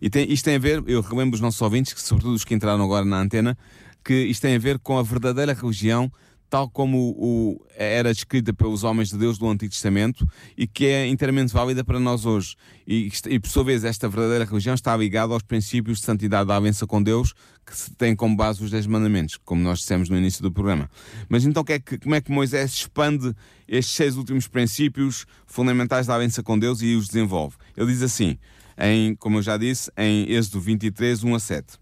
[0.00, 2.54] E tem, isto tem a ver, eu relembro os nossos ouvintes, que, sobretudo os que
[2.54, 3.56] entraram agora na antena,
[4.04, 6.10] que isto tem a ver com a verdadeira religião
[6.50, 11.06] tal como o, era descrita pelos homens de Deus do Antigo Testamento e que é
[11.06, 12.56] inteiramente válida para nós hoje.
[12.86, 16.56] E, e por sua vez, esta verdadeira religião está ligada aos princípios de santidade da
[16.56, 17.34] aliança com Deus,
[17.66, 20.90] que tem como base os Dez Mandamentos, como nós dissemos no início do programa.
[21.28, 23.34] Mas então, que é que, como é que Moisés expande
[23.66, 27.56] estes seis últimos princípios fundamentais da aliança com Deus e os desenvolve?
[27.76, 28.38] Ele diz assim,
[28.78, 31.78] em, como eu já disse, em Êxodo 23, 1 a 7.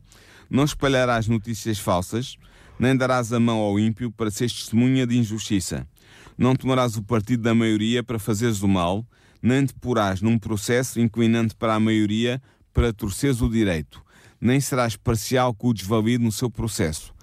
[0.48, 2.36] Não espalharás notícias falsas
[2.78, 5.86] nem darás a mão ao ímpio para seres testemunha de injustiça.
[6.36, 9.06] Não tomarás o partido da maioria para fazeres o mal,
[9.42, 12.40] nem te porás num processo inclinante para a maioria
[12.72, 14.02] para torceres o direito,
[14.40, 17.14] nem serás parcial com o desvalido no seu processo.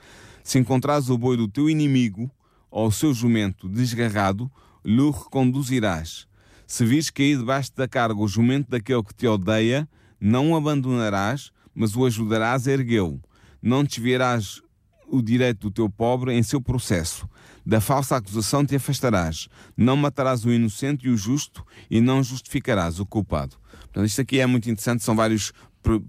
[0.43, 2.29] Se encontrares o boi do teu inimigo,
[2.71, 4.51] ou o seu jumento desgarrado,
[4.83, 6.27] lhe reconduzirás.
[6.67, 9.87] Se vires cair debaixo da carga o jumento daquele que te odeia,
[10.19, 13.21] não o abandonarás, mas o ajudarás a erguê-lo.
[13.61, 14.61] Não te virás
[15.07, 17.27] o direito do teu pobre em seu processo.
[17.65, 19.47] Da falsa acusação te afastarás.
[19.77, 23.55] Não matarás o inocente e o justo, e não justificarás o culpado.
[23.81, 25.53] Portanto, isto aqui é muito interessante, são vários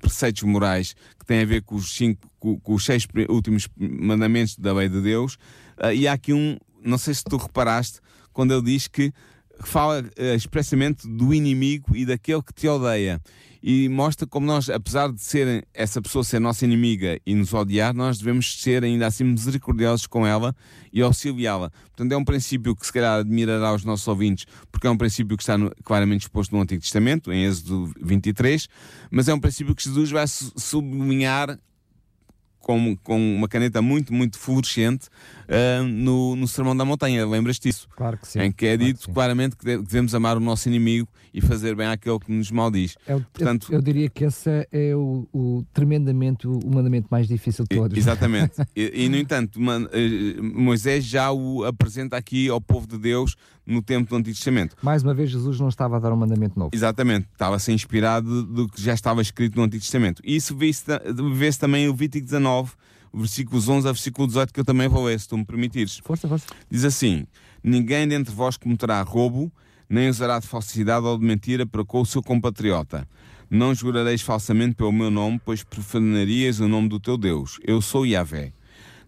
[0.00, 4.72] preceitos morais que têm a ver com os, cinco, com, os seis últimos mandamentos da
[4.72, 5.34] lei de Deus.
[5.82, 8.00] Uh, e há aqui um, não sei se tu reparaste,
[8.32, 9.12] quando ele diz que
[9.60, 13.20] fala uh, expressamente do inimigo e daquele que te odeia
[13.66, 17.94] e mostra como nós, apesar de ser essa pessoa ser nossa inimiga e nos odiar,
[17.94, 20.54] nós devemos ser ainda assim misericordiosos com ela
[20.92, 21.70] e auxiliá-la.
[21.70, 25.34] Portanto, é um princípio que se calhar admirará os nossos ouvintes, porque é um princípio
[25.34, 28.68] que está no, claramente exposto no Antigo Testamento, em Êxodo 23,
[29.10, 31.58] mas é um princípio que Jesus vai sublinhar
[32.64, 35.08] com, com uma caneta muito, muito fluorescente
[35.44, 37.26] uh, no, no Sermão da Montanha.
[37.26, 37.86] Lembras-te disso?
[37.94, 38.40] Claro que sim.
[38.40, 41.76] Em que é claro dito que claramente que devemos amar o nosso inimigo e fazer
[41.76, 42.96] bem àquele que nos maldiz.
[43.06, 47.28] É o, Portanto, eu, eu, diria que esse é o, o, tremendamente o mandamento mais
[47.28, 47.98] difícil de todos.
[47.98, 48.54] Exatamente.
[48.74, 49.60] e, e, no entanto,
[49.92, 54.76] eh, Moisés já o apresenta aqui ao povo de Deus no tempo do Antigo Testamento.
[54.82, 56.70] Mais uma vez, Jesus não estava a dar um mandamento novo.
[56.74, 57.26] Exatamente.
[57.32, 60.22] Estava a ser inspirado do que já estava escrito no Antigo Testamento.
[60.24, 60.84] E isso vê-se
[61.34, 62.72] vê também em Levítico 19,
[63.12, 66.00] versículos 11 a versículo 18, que eu também vou ler, se tu me permitires.
[66.04, 66.46] Força, força.
[66.70, 67.26] Diz assim:
[67.62, 69.50] Ninguém dentre vós cometerá roubo,
[69.88, 73.08] nem usará de falsidade ou de mentira para com o seu compatriota.
[73.50, 77.58] Não jurareis falsamente pelo meu nome, pois profanarias o nome do teu Deus.
[77.64, 78.52] Eu sou Yahvé.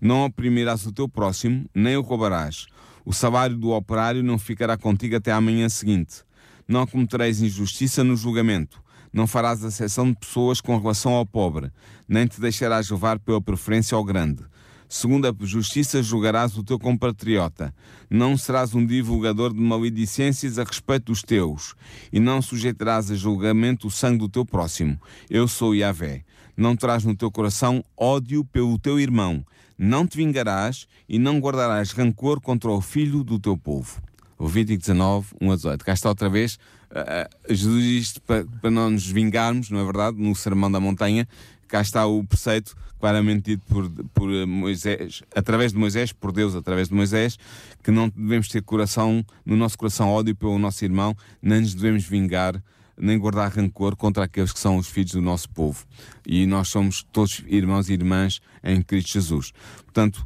[0.01, 2.67] Não oprimirás o teu próximo, nem o roubarás.
[3.07, 6.25] O salário do operário não ficará contigo até à manhã seguinte.
[6.69, 8.83] Não cometereis injustiça no julgamento.
[9.13, 11.71] Não farás acessão de pessoas com relação ao pobre,
[12.07, 14.45] nem te deixarás levar pela preferência ao grande
[14.89, 17.75] Segundo a justiça, julgarás o teu compatriota.
[18.09, 21.75] Não serás um divulgador de maledicências a respeito dos teus,
[22.13, 25.01] e não sujeitarás a julgamento o sangue do teu próximo.
[25.29, 26.25] Eu sou Yahvé.
[26.57, 29.45] Não terás no teu coração ódio pelo teu irmão.
[29.79, 34.01] Não te vingarás e não guardarás rancor contra o filho do teu povo.
[34.39, 35.85] Levítico 19, 1 a 18.
[35.85, 36.59] Cá está outra vez.
[36.91, 40.17] Uh, Jesus diz para, para não nos vingarmos, não é verdade?
[40.19, 41.27] No Sermão da Montanha,
[41.67, 46.89] cá está o preceito claramente dito por, por Moisés, através de Moisés, por Deus através
[46.89, 47.39] de Moisés,
[47.83, 52.05] que não devemos ter coração, no nosso coração ódio pelo nosso irmão, nem nos devemos
[52.05, 52.63] vingar,
[52.99, 55.85] nem guardar rancor contra aqueles que são os filhos do nosso povo.
[56.27, 59.53] E nós somos todos irmãos e irmãs em Cristo Jesus.
[59.85, 60.25] Portanto,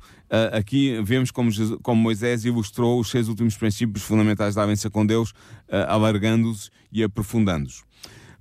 [0.53, 5.05] aqui vemos como, Jesus, como Moisés ilustrou os seis últimos princípios fundamentais da aliança com
[5.05, 5.33] Deus,
[5.89, 7.83] alargando-os e aprofundando-os.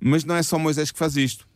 [0.00, 1.46] Mas não é só Moisés que faz isto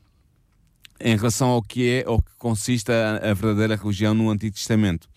[1.00, 5.08] em relação ao que é ou que consiste a, a verdadeira religião no Antigo Testamento.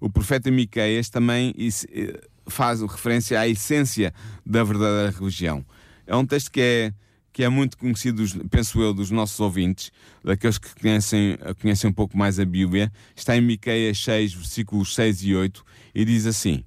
[0.00, 4.12] O profeta Miqueias também eh, faz referência à essência
[4.44, 5.64] da verdadeira religião.
[6.06, 6.94] É um texto que é,
[7.34, 9.90] que é muito conhecido, penso eu, dos nossos ouvintes,
[10.22, 12.92] daqueles que conhecem, conhecem um pouco mais a Bíblia.
[13.14, 15.64] Está em Miqueias 6, versículos 6 e 8,
[15.96, 16.64] e diz assim: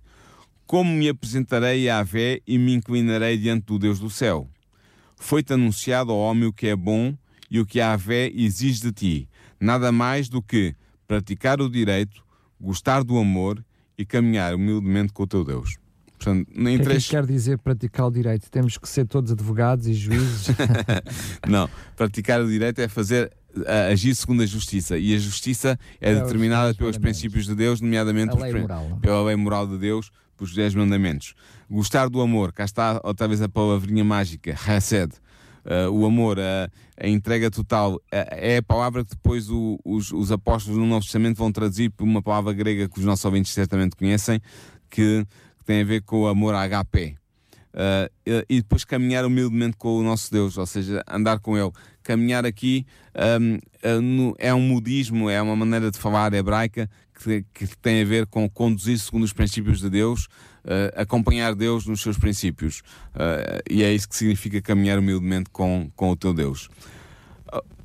[0.66, 4.50] Como me apresentarei à Vé e me inclinarei diante do Deus do céu?
[5.16, 7.18] Foi-te anunciado ao homem o que é bom
[7.50, 10.76] e o que a Vé exige de ti, nada mais do que
[11.08, 12.22] praticar o direito,
[12.60, 13.64] gostar do amor
[13.98, 15.78] e caminhar humildemente com o teu Deus.
[16.18, 17.04] Portanto, nem o que três...
[17.04, 18.50] é que quer dizer praticar o direito?
[18.50, 20.48] Temos que ser todos advogados e juízes?
[21.48, 23.32] Não, praticar o direito é fazer
[23.92, 28.36] agir segundo a justiça e a justiça é, é determinada pelos princípios de Deus, nomeadamente
[28.36, 29.00] lei moral.
[29.02, 31.34] pela lei moral de Deus, pelos 10 mandamentos.
[31.70, 35.14] Gostar do amor, cá está outra vez a palavrinha mágica, Hesed,
[35.66, 40.12] uh, o amor, a, a entrega total, uh, é a palavra que depois o, os,
[40.12, 43.52] os, apóstolos no Novo Testamento vão traduzir por uma palavra grega que os nossos ouvintes
[43.54, 44.40] certamente conhecem,
[44.90, 45.26] que
[45.68, 47.16] tem a ver com o amor HP.
[47.74, 48.10] Uh,
[48.50, 51.72] e depois caminhar humildemente com o nosso Deus, ou seja, andar com Ele.
[52.02, 52.88] Caminhar aqui
[53.42, 56.90] um, uh, é um modismo, é uma maneira de falar hebraica
[57.22, 60.26] que, que tem a ver com conduzir segundo os princípios de Deus,
[60.64, 62.82] uh, acompanhar Deus nos seus princípios.
[63.70, 66.70] e é isso que significa caminhar humildemente com, com o teu Deus.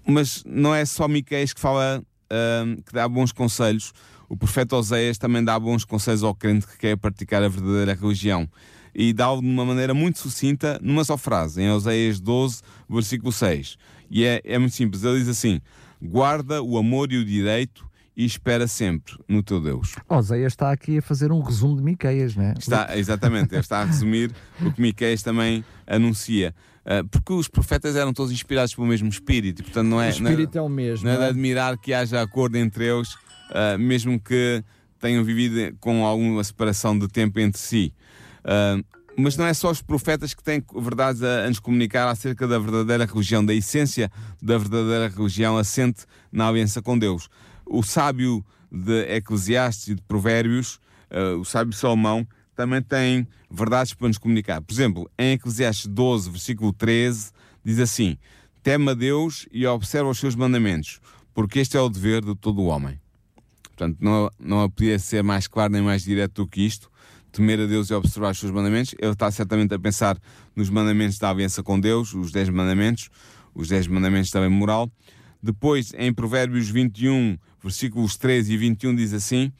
[0.07, 2.03] mas não é só Miqueias que fala,
[2.87, 3.93] que dá bons conselhos.
[4.33, 8.49] O profeta Oséias também dá bons conselhos ao crente que quer praticar a verdadeira religião
[8.95, 13.77] e dá-o de uma maneira muito sucinta, numa só frase, em Oséias 12, versículo 6.
[14.11, 15.05] E é, é muito simples.
[15.05, 15.61] Ele diz assim:
[16.01, 19.97] Guarda o amor e o direito e espera sempre no teu Deus.
[20.09, 22.55] Oséias está aqui a fazer um resumo de Miqueias, não é?
[22.59, 26.55] Está, exatamente, ele está a resumir o que Miqueias também anuncia.
[26.87, 30.07] Uh, porque os profetas eram todos inspirados pelo mesmo espírito, e, portanto não é.
[30.07, 31.05] O espírito não é, é o mesmo.
[31.05, 31.27] Não é de é?
[31.27, 33.15] admirar que haja acordo entre eles,
[33.53, 34.65] uh, mesmo que
[34.99, 37.93] tenham vivido com alguma separação de tempo entre si.
[38.41, 38.85] Uh,
[39.17, 42.59] mas não é só os profetas que têm verdades a, a, nos comunicar acerca da
[42.59, 44.11] verdadeira religião, da essência
[44.41, 47.29] da verdadeira religião assente na aliança com Deus.
[47.67, 54.09] O sábio de Eclesiastes e de Provérbios, uh, o sábio Salomão também tem verdades para
[54.09, 54.63] nos comunicar.
[54.63, 57.33] Por exemplo, em Eclesiastes 12, versículo 13,
[57.65, 58.17] diz assim:
[58.63, 61.01] Teme a Deus e observa os seus mandamentos,
[61.35, 63.02] porque este é o dever de todo o homem.
[63.83, 66.89] Portanto, não, não podia ser mais claro nem mais direto do que isto.
[67.33, 68.95] Temer a Deus e observar os seus mandamentos.
[68.99, 70.17] Ele está certamente a pensar
[70.55, 73.09] nos mandamentos da aliança com Deus, os 10 mandamentos,
[73.53, 74.89] os 10 mandamentos também moral.
[75.43, 79.51] Depois, em Provérbios 21, versículos 13 e 21, diz assim: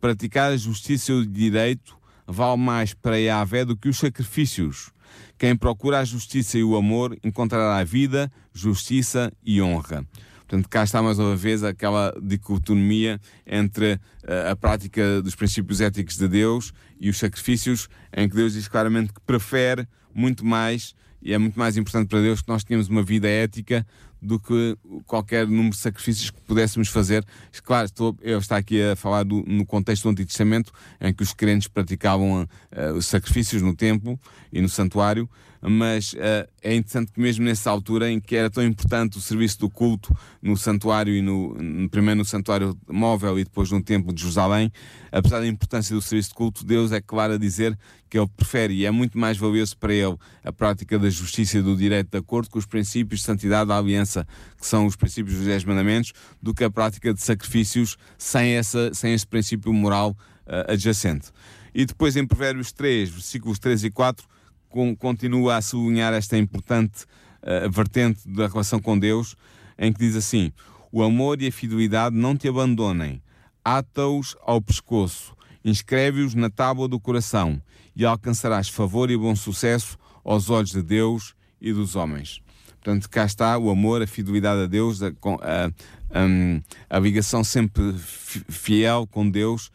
[0.00, 4.92] Praticar a justiça e o direito vale mais para Yahvé do que os sacrifícios.
[5.36, 10.06] Quem procura a justiça e o amor encontrará vida, justiça e honra.
[10.46, 16.16] Portanto, cá está mais uma vez aquela dicotomia entre uh, a prática dos princípios éticos
[16.16, 21.32] de Deus e os sacrifícios, em que Deus diz claramente que prefere muito mais e
[21.32, 23.86] é muito mais importante para Deus que nós tenhamos uma vida ética
[24.20, 24.76] do que
[25.06, 27.24] qualquer número de sacrifícios que pudéssemos fazer.
[27.62, 31.22] Claro, estou, eu estou aqui a falar do, no contexto do Antigo Testamento, em que
[31.22, 34.20] os crentes praticavam uh, os sacrifícios no templo
[34.52, 35.28] e no santuário,
[35.70, 39.60] mas uh, é interessante que mesmo nessa altura em que era tão importante o serviço
[39.60, 44.20] do culto no santuário e no, primeiro no santuário móvel e depois no templo de
[44.20, 44.70] Jerusalém,
[45.10, 47.78] apesar da importância do serviço de culto, Deus é claro a dizer
[48.10, 51.62] que ele prefere e é muito mais valioso para ele a prática da justiça e
[51.62, 54.26] do direito de acordo com os princípios de santidade da aliança,
[54.58, 58.92] que são os princípios dos dez mandamentos, do que a prática de sacrifícios sem, essa,
[58.92, 60.10] sem esse princípio moral
[60.46, 61.30] uh, adjacente.
[61.74, 64.33] E depois em Provérbios 3, versículos 3 e 4,
[64.74, 67.04] com, continua a sublinhar esta importante
[67.44, 69.36] uh, vertente da relação com Deus,
[69.78, 70.52] em que diz assim:
[70.90, 73.22] O amor e a fidelidade não te abandonem,
[73.64, 75.32] ata-os ao pescoço,
[75.64, 77.62] inscreve-os na tábua do coração,
[77.94, 82.42] e alcançarás favor e bom sucesso aos olhos de Deus e dos homens.
[82.82, 85.66] Portanto, cá está o amor, a fidelidade a Deus, a, a,
[86.10, 89.70] a, a ligação sempre fiel com Deus,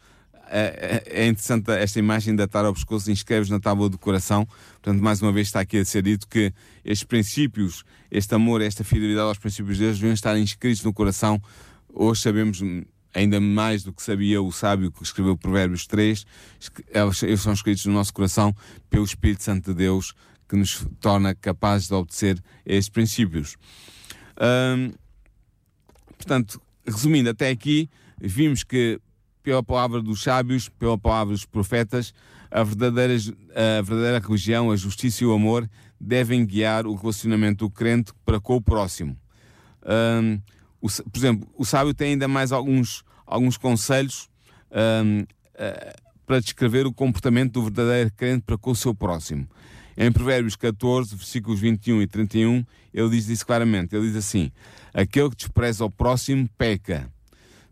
[0.52, 3.96] é, é, é, interessante esta imagem de atar ao pescoço e inscreves na tábua do
[3.96, 4.44] coração.
[4.82, 6.52] Portanto, mais uma vez está aqui a ser dito que
[6.84, 11.40] estes princípios, este amor, esta fidelidade aos princípios de Deus devem estar inscritos no coração.
[11.88, 12.60] Hoje sabemos
[13.14, 16.26] ainda mais do que sabia o sábio que escreveu Provérbios 3,
[17.22, 18.54] eles são escritos no nosso coração
[18.88, 20.14] pelo Espírito Santo de Deus
[20.48, 23.56] que nos torna capazes de obedecer estes princípios.
[24.40, 24.92] Hum,
[26.16, 27.88] portanto, resumindo, até aqui
[28.20, 29.00] vimos que
[29.42, 32.12] pela palavra dos sábios, pela palavra dos profetas,
[32.50, 35.68] a verdadeira, a verdadeira religião, a justiça e o amor
[36.00, 39.16] devem guiar o relacionamento do crente para com o próximo.
[39.84, 40.40] Um,
[40.80, 44.28] o, por exemplo, o sábio tem ainda mais alguns, alguns conselhos
[44.72, 49.46] um, uh, para descrever o comportamento do verdadeiro crente para com o seu próximo.
[49.96, 53.94] Em Provérbios 14, versículos 21 e 31, ele diz isso claramente.
[53.94, 54.50] Ele diz assim:
[54.94, 57.10] Aquele que despreza o próximo peca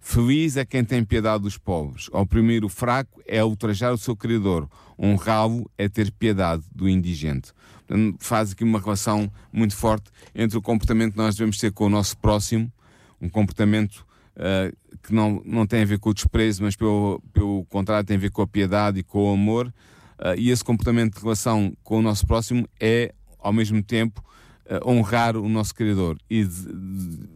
[0.00, 2.08] Feliz é quem tem piedade dos pobres.
[2.12, 4.68] Oprimir o fraco é ultrajar o seu Criador.
[4.98, 7.52] Honrá-lo é ter piedade do indigente.
[7.86, 11.86] Portanto, faz aqui uma relação muito forte entre o comportamento que nós devemos ter com
[11.86, 12.70] o nosso próximo,
[13.20, 14.06] um comportamento
[14.36, 18.16] uh, que não, não tem a ver com o desprezo, mas pelo, pelo contrário tem
[18.16, 19.72] a ver com a piedade e com o amor.
[20.18, 24.22] Uh, e esse comportamento de relação com o nosso próximo é, ao mesmo tempo,
[24.66, 27.28] uh, honrar o nosso Criador e de, de,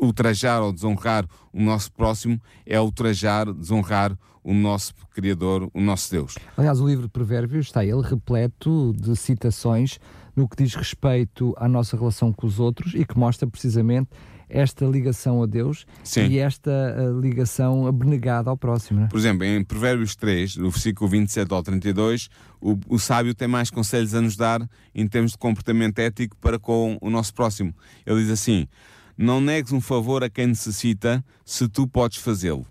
[0.00, 6.36] ultrajar ou desonrar o nosso próximo é ultrajar, desonrar o nosso Criador, o nosso Deus.
[6.56, 9.98] Aliás, o livro de Provérbios está ele repleto de citações
[10.36, 14.10] no que diz respeito à nossa relação com os outros e que mostra precisamente
[14.48, 16.26] esta ligação a Deus Sim.
[16.26, 19.00] e esta uh, ligação abnegada ao próximo.
[19.00, 19.06] É?
[19.08, 22.28] Por exemplo, em Provérbios 3, no versículo 27 ao 32,
[22.60, 26.58] o, o sábio tem mais conselhos a nos dar em termos de comportamento ético para
[26.58, 27.74] com o nosso próximo.
[28.04, 28.68] Ele diz assim:
[29.16, 32.66] não negues um favor a quem necessita, se tu podes fazê-lo.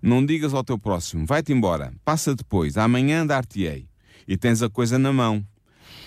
[0.00, 3.88] Não digas ao teu próximo, vai-te embora, passa depois, amanhã dar-te-ei,
[4.26, 5.44] e tens a coisa na mão.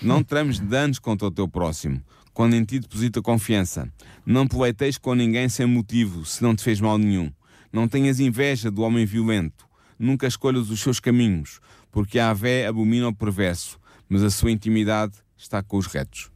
[0.02, 2.02] Não trames danos contra o teu próximo,
[2.32, 3.92] quando em ti deposita confiança.
[4.24, 7.30] Não pleiteis com ninguém sem motivo, se não te fez mal nenhum.
[7.72, 9.66] Não tenhas inveja do homem violento.
[9.98, 11.60] Nunca escolhas os seus caminhos,
[11.92, 13.78] porque a Avé abomina o perverso,
[14.08, 16.30] mas a sua intimidade está com os retos.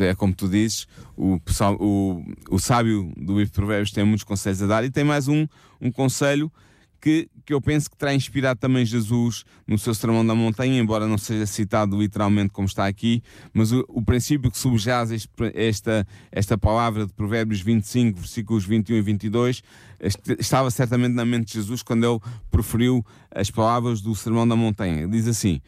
[0.00, 1.38] É como tu dizes, o,
[1.78, 5.28] o, o sábio do livro de Provérbios tem muitos conselhos a dar e tem mais
[5.28, 5.46] um,
[5.80, 6.50] um conselho
[7.00, 11.06] que, que eu penso que terá inspirado também Jesus no seu Sermão da Montanha, embora
[11.06, 13.22] não seja citado literalmente como está aqui,
[13.54, 18.96] mas o, o princípio que subjaz este, esta, esta palavra de Provérbios 25, versículos 21
[18.96, 19.62] e 22,
[20.38, 22.20] estava certamente na mente de Jesus quando ele
[22.50, 25.06] proferiu as palavras do Sermão da Montanha.
[25.06, 25.60] Diz assim: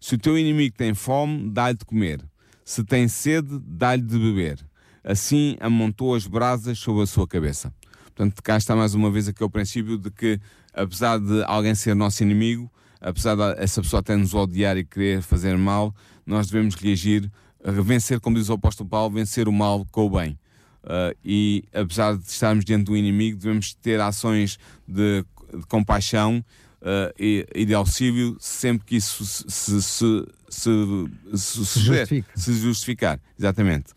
[0.00, 2.24] Se o teu inimigo tem fome, dá-lhe de comer.
[2.66, 4.58] Se tem sede, dá-lhe de beber.
[5.04, 7.72] Assim amontou as brasas sobre a sua cabeça.
[8.06, 10.40] Portanto, cá está mais uma vez aquele princípio de que,
[10.74, 12.68] apesar de alguém ser nosso inimigo,
[13.00, 15.94] apesar de essa pessoa até nos odiar e querer fazer mal,
[16.26, 17.30] nós devemos reagir,
[17.62, 20.36] vencer, como diz o apóstolo Paulo, vencer o mal com o bem.
[20.82, 25.24] Uh, e apesar de estarmos diante do inimigo, devemos ter ações de,
[25.56, 26.44] de compaixão
[26.86, 32.32] uh, e, e, de auxílio sempre que isso se, se, se, se, se justifica.
[32.34, 33.20] se justificar.
[33.38, 33.92] Exatamente.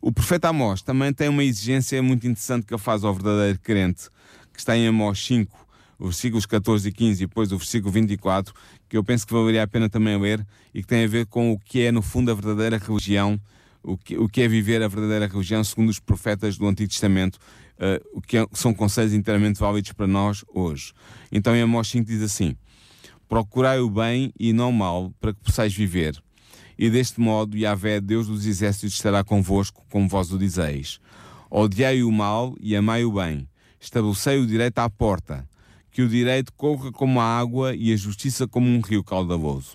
[0.00, 4.08] O profeta Amós também tem uma exigência muito interessante que ele faz ao verdadeiro crente,
[4.52, 5.66] que está em Amós 5,
[6.00, 8.54] versículos 14 e 15 e depois o versículo 24,
[8.88, 11.52] que eu penso que valeria a pena também ler e que tem a ver com
[11.52, 13.40] o que é, no fundo, a verdadeira religião
[13.82, 17.36] o que, o que é viver a verdadeira religião segundo os profetas do Antigo Testamento,
[17.78, 20.92] uh, o que é, são conselhos inteiramente válidos para nós hoje.
[21.30, 22.56] Então em Amós 5 diz assim:
[23.28, 26.22] Procurai o bem e não o mal, para que possais viver.
[26.78, 31.00] E deste modo, Yahvé, Deus dos exércitos, estará convosco, como vós o dizeis.
[31.50, 33.46] Odiai o mal e amai o bem.
[33.80, 35.46] Estabelecei o direito à porta.
[35.90, 39.74] Que o direito corra como a água e a justiça como um rio caudaloso.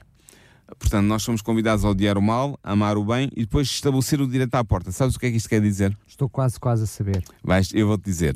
[0.79, 4.27] Portanto, nós somos convidados a odiar o mal, amar o bem e depois estabelecer o
[4.27, 4.91] direito à porta.
[4.91, 5.97] Sabes o que é que isto quer dizer?
[6.07, 7.23] Estou quase, quase a saber.
[7.43, 8.35] Vais, eu vou-te dizer.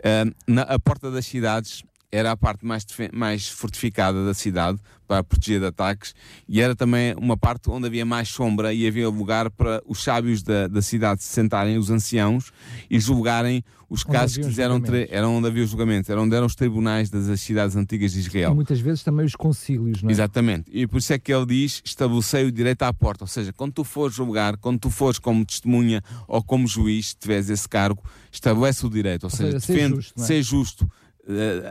[0.00, 5.24] Uh, na, a porta das cidades era a parte mais, mais fortificada da cidade para
[5.24, 6.14] proteger de ataques
[6.46, 10.42] e era também uma parte onde havia mais sombra e havia lugar para os sábios
[10.42, 12.52] da, da cidade se sentarem, os anciãos,
[12.90, 14.80] e julgarem os onde casos que fizeram.
[15.10, 18.52] Eram onde havia os julgamentos, eram onde eram os tribunais das cidades antigas de Israel.
[18.52, 20.12] E muitas vezes também os concílios, não é?
[20.12, 20.70] Exatamente.
[20.72, 23.24] E por isso é que ele diz: estabelecei o direito à porta.
[23.24, 27.16] Ou seja, quando tu fores julgar, quando tu fores como testemunha ou como juiz, se
[27.16, 29.24] tiveres esse cargo, estabelece o direito.
[29.24, 30.24] Ou, ou seja, seja defende, justo, é?
[30.24, 30.90] ser justo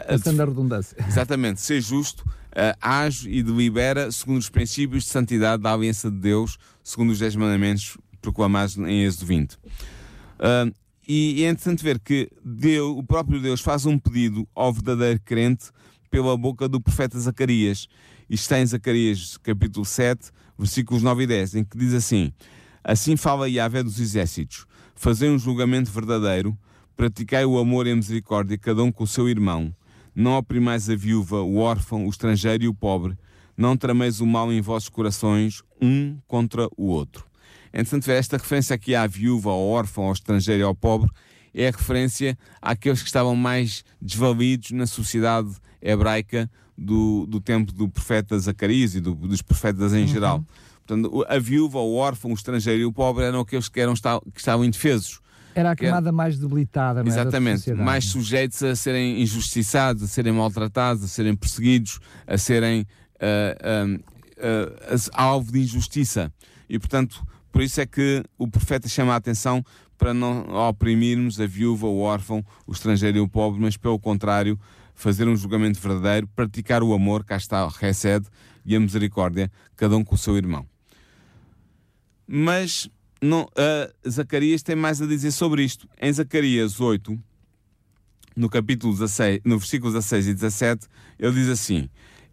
[0.08, 0.96] Passando a redundância.
[1.08, 6.18] Exatamente, ser justo, uh, age e delibera segundo os princípios de santidade da aliança de
[6.18, 9.54] Deus, segundo os 10 mandamentos proclamados em Êxodo 20.
[9.54, 10.74] Uh,
[11.08, 15.20] e, e é interessante ver que Deus, o próprio Deus faz um pedido ao verdadeiro
[15.26, 15.70] crente
[16.10, 17.88] pela boca do profeta Zacarias.
[18.30, 22.32] Isto está em Zacarias capítulo 7, versículos 9 e 10, em que diz assim:
[22.84, 26.58] Assim fala Yahvé dos exércitos, fazei um julgamento verdadeiro
[27.02, 29.74] Praticai o amor e a misericórdia, cada um com o seu irmão.
[30.14, 33.18] Não oprimais a viúva, o órfão, o estrangeiro e o pobre.
[33.58, 37.26] Não trameis o mal em vossos corações, um contra o outro.
[37.74, 41.10] Entretanto, esta referência aqui à viúva, ao órfão, ao estrangeiro e ao pobre
[41.56, 45.50] é a referência àqueles que estavam mais desvalidos na sociedade
[45.82, 50.08] hebraica do, do tempo do profeta Zacarias e do, dos profetas em uhum.
[50.08, 50.46] geral.
[50.86, 54.40] Portanto, a viúva, o órfão, o estrangeiro e o pobre eram aqueles que, eram, que
[54.40, 55.20] estavam indefesos.
[55.54, 56.12] Era a camada é...
[56.12, 61.36] mais debilitada, não é, Exatamente, mais sujeitos a serem injustiçados, a serem maltratados, a serem
[61.36, 66.32] perseguidos, a serem uh, uh, uh, alvo de injustiça.
[66.70, 69.64] E, portanto, por isso é que o profeta chama a atenção
[69.98, 74.60] para não oprimirmos a viúva, o órfão, o estrangeiro e o pobre, mas pelo contrário,
[74.96, 78.26] fazer um julgamento verdadeiro, praticar o amor, cá está, recede,
[78.66, 80.66] e a misericórdia, cada um com o seu irmão.
[82.28, 82.90] Mas
[83.22, 85.88] não, uh, Zacarias tem mais a dizer sobre isto.
[86.02, 87.18] Em Zacarias 8,
[88.36, 90.88] no capítulo 16, no versículo 16 e 17,
[91.20, 91.88] ele diz assim: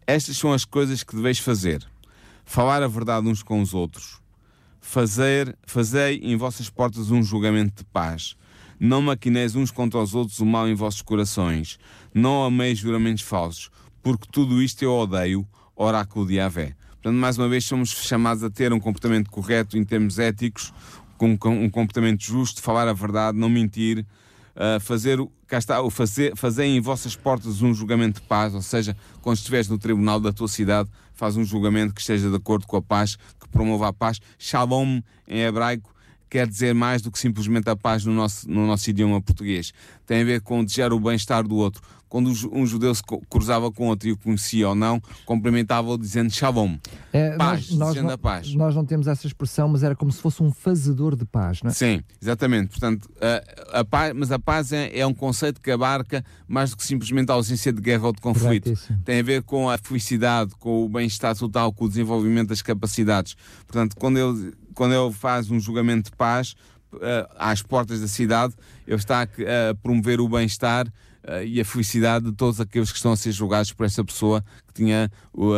[0.07, 1.85] Estas são as coisas que deveis fazer:
[2.43, 4.19] falar a verdade uns com os outros,
[4.81, 8.35] fazer, fazei em vossas portas um julgamento de paz.
[8.79, 11.77] Não maquineis uns contra os outros o mal em vossos corações.
[12.13, 13.69] Não ameis juramentos falsos,
[14.01, 16.75] porque tudo isto eu odeio, oráculo de Avé.
[17.01, 20.73] Portanto, mais uma vez, somos chamados a ter um comportamento correto em termos éticos,
[21.17, 24.05] com um comportamento justo, falar a verdade, não mentir,
[24.55, 28.61] uh, fazer, cá está, o fazer, fazer em vossas portas um julgamento de paz, ou
[28.61, 32.67] seja, quando estiveres no tribunal da tua cidade, faz um julgamento que esteja de acordo
[32.67, 34.19] com a paz, que promova a paz.
[34.37, 35.93] Shalom, em hebraico,
[36.29, 39.73] quer dizer mais do que simplesmente a paz no nosso, no nosso idioma português.
[40.05, 43.87] Tem a ver com desejar o bem-estar do outro quando um judeu se cruzava com
[43.87, 46.75] outro e o conhecia ou não, cumprimentava-o dizendo shalom.
[47.13, 48.53] É, paz, nós, nós, não, a paz.
[48.55, 51.69] Nós não temos essa expressão, mas era como se fosse um fazedor de paz, não
[51.69, 51.73] é?
[51.73, 52.69] Sim, exatamente.
[52.69, 56.77] Portanto, a, a paz, mas a paz é, é, um conceito que abarca mais do
[56.77, 58.73] que simplesmente a ausência de guerra ou de conflito.
[59.05, 63.35] Tem a ver com a felicidade, com o bem-estar total, com o desenvolvimento das capacidades.
[63.67, 66.55] Portanto, quando ele, quando ele faz um julgamento de paz,
[66.93, 68.53] uh, às portas da cidade,
[68.87, 70.91] ele está a promover o bem-estar
[71.27, 74.43] uh, e a felicidade de todos aqueles que estão a ser julgados por essa pessoa
[74.67, 75.53] que tinha, uh,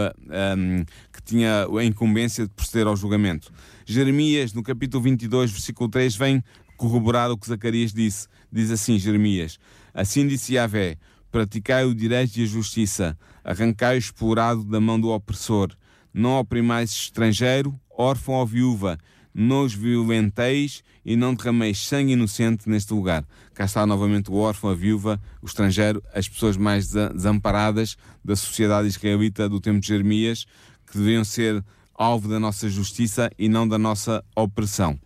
[0.57, 3.51] um, que tinha a incumbência de proceder ao julgamento.
[3.86, 6.43] Jeremias, no capítulo 22, versículo 3, vem
[6.78, 8.28] corroborar o que Zacarias disse.
[8.51, 9.59] Diz assim: Jeremias,
[9.93, 10.97] assim disse Yahvé:
[11.32, 15.70] praticai o direito e a justiça, arrancai o explorado da mão do opressor,
[16.14, 18.97] não oprimais estrangeiro, órfão ou viúva,
[19.34, 23.26] não os violenteis e não derrameis sangue inocente neste lugar.
[23.54, 28.88] Cá está novamente o órfão, a viúva, o estrangeiro, as pessoas mais desamparadas da sociedade
[28.88, 30.46] israelita do tempo de Jeremias,
[30.86, 31.64] que deviam ser
[31.94, 35.00] alvo da nossa justiça e não da nossa opressão.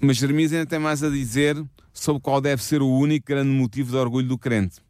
[0.00, 1.62] Mas Jeremias ainda tem mais a dizer
[1.92, 4.80] sobre qual deve ser o único grande motivo de orgulho do crente.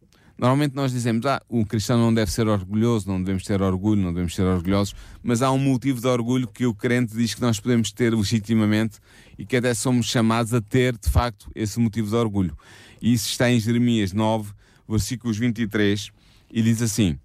[0.40, 4.10] Normalmente nós dizemos, ah, o cristão não deve ser orgulhoso, não devemos ter orgulho, não
[4.10, 7.60] devemos ser orgulhosos, mas há um motivo de orgulho que o crente diz que nós
[7.60, 9.00] podemos ter legitimamente
[9.38, 12.56] e que até somos chamados a ter, de facto, esse motivo de orgulho.
[13.02, 14.54] E isso está em Jeremias 9,
[14.88, 16.10] versículos 23,
[16.50, 17.18] e diz assim: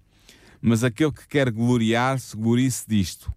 [0.60, 3.32] Mas aquele que quer gloriar-se, glorie-se disto,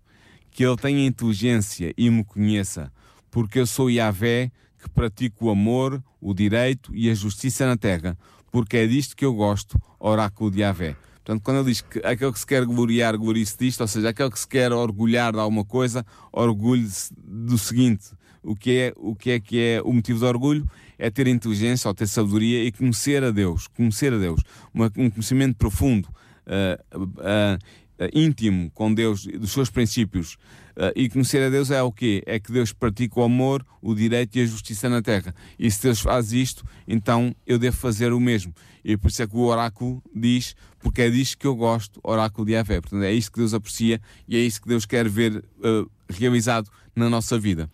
[0.51, 2.91] que ele tenha inteligência e me conheça,
[3.31, 8.17] porque eu sou Yahvé que pratico o amor, o direito e a justiça na terra
[8.51, 10.95] porque é disto que eu gosto, oráculo de Yahvé.
[11.15, 14.31] Portanto, quando ele diz que aquele que se quer gloriar, glorie-se disto, ou seja, aquele
[14.31, 18.05] que se quer orgulhar de alguma coisa, orgulhe-se do seguinte:
[18.41, 20.69] o que, é, o que é que é o motivo de orgulho?
[20.97, 24.41] É ter inteligência ou ter sabedoria e conhecer a Deus, conhecer a Deus,
[24.73, 26.09] uma, um conhecimento profundo,
[26.47, 30.35] uh, uh, uh, íntimo com Deus, dos seus princípios.
[30.79, 32.23] Uh, e conhecer a Deus é o quê?
[32.25, 35.35] É que Deus pratica o amor, o direito e a justiça na terra.
[35.59, 38.53] E se Deus faz isto, então eu devo fazer o mesmo.
[38.81, 42.47] E por isso é que o oráculo diz, porque é disto que eu gosto, oráculo
[42.47, 42.79] de Avé.
[42.79, 46.69] Portanto, é isso que Deus aprecia e é isso que Deus quer ver uh, realizado
[46.95, 47.69] na nossa vida.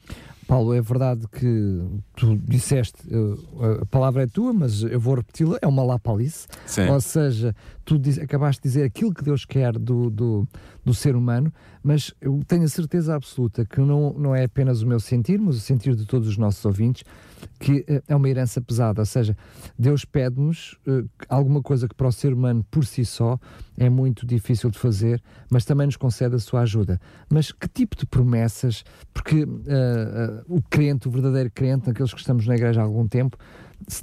[0.48, 1.84] Paulo, é verdade que
[2.16, 6.48] tu disseste, uh, a palavra é tua, mas eu vou repeti-la, é uma lapalice.
[6.92, 10.48] Ou seja, tu diz, acabaste de dizer aquilo que Deus quer do, do,
[10.84, 14.88] do ser humano, mas eu tenho a certeza absoluta que não, não é apenas o
[14.88, 17.04] meu sentir, mas o sentir de todos os nossos ouvintes,
[17.60, 19.02] que uh, é uma herança pesada.
[19.02, 19.38] Ou seja,
[19.78, 23.40] Deus pede-nos uh, alguma coisa que para o ser humano por si só
[23.78, 27.00] é muito difícil de fazer, mas também nos concede a sua ajuda.
[27.30, 28.84] Mas que tipo de promessas?
[29.14, 33.08] Porque uh, uh, o crente, o verdadeiro crente, aqueles que estamos na igreja há algum
[33.08, 33.38] tempo,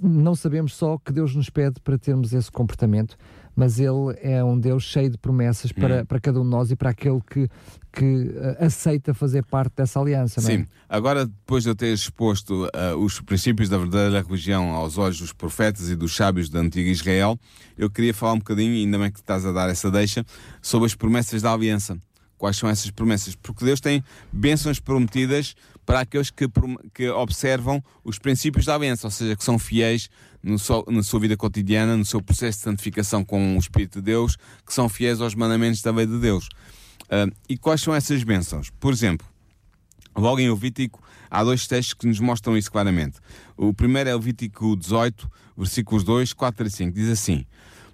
[0.03, 3.16] não sabemos só que Deus nos pede para termos esse comportamento,
[3.55, 6.07] mas Ele é um Deus cheio de promessas para, hum.
[6.07, 7.49] para cada um de nós e para aquele que,
[7.93, 10.41] que uh, aceita fazer parte dessa aliança.
[10.41, 10.57] Não é?
[10.57, 15.19] Sim, agora depois de eu ter exposto uh, os princípios da verdadeira religião aos olhos
[15.19, 17.39] dos profetas e dos sábios da antiga Israel,
[17.77, 20.25] eu queria falar um bocadinho, ainda bem que estás a dar essa deixa,
[20.61, 21.97] sobre as promessas da aliança.
[22.39, 23.37] Quais são essas promessas?
[23.37, 25.55] Porque Deus tem bênçãos prometidas
[25.87, 26.47] para aqueles que,
[26.93, 30.09] que observam os princípios da aliança, ou seja, que são fiéis
[30.43, 34.07] no seu, na sua vida cotidiana, no seu processo de santificação com o Espírito de
[34.07, 34.36] Deus,
[34.66, 36.49] que são fiéis aos mandamentos da lei de Deus.
[37.05, 38.70] Uh, e quais são essas bênçãos?
[38.80, 39.26] Por exemplo,
[40.16, 43.18] logo em Levítico, há dois textos que nos mostram isso claramente.
[43.57, 46.93] O primeiro é Levítico 18, versículos 2, 4 e 5.
[46.95, 47.45] Diz assim: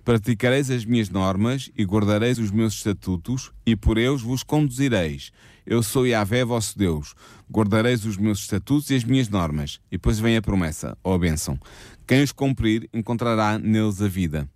[0.04, 5.30] Praticareis as minhas normas e guardareis os meus estatutos, e por eles vos conduzireis.
[5.66, 7.14] Eu sou Yahvé, vosso Deus.
[7.52, 9.80] Guardareis os meus estatutos e as minhas normas.
[9.88, 11.60] E depois vem a promessa, ou a bênção.
[12.08, 14.48] Quem os cumprir encontrará neles a vida.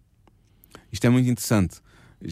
[0.90, 1.76] Isto é muito interessante.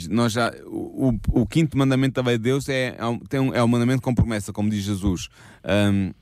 [0.09, 3.68] Nós já, o, o, quinto mandamento da lei de Deus é, é, um, é o
[3.68, 5.29] mandamento com promessa, como diz Jesus.
[5.93, 6.14] Um,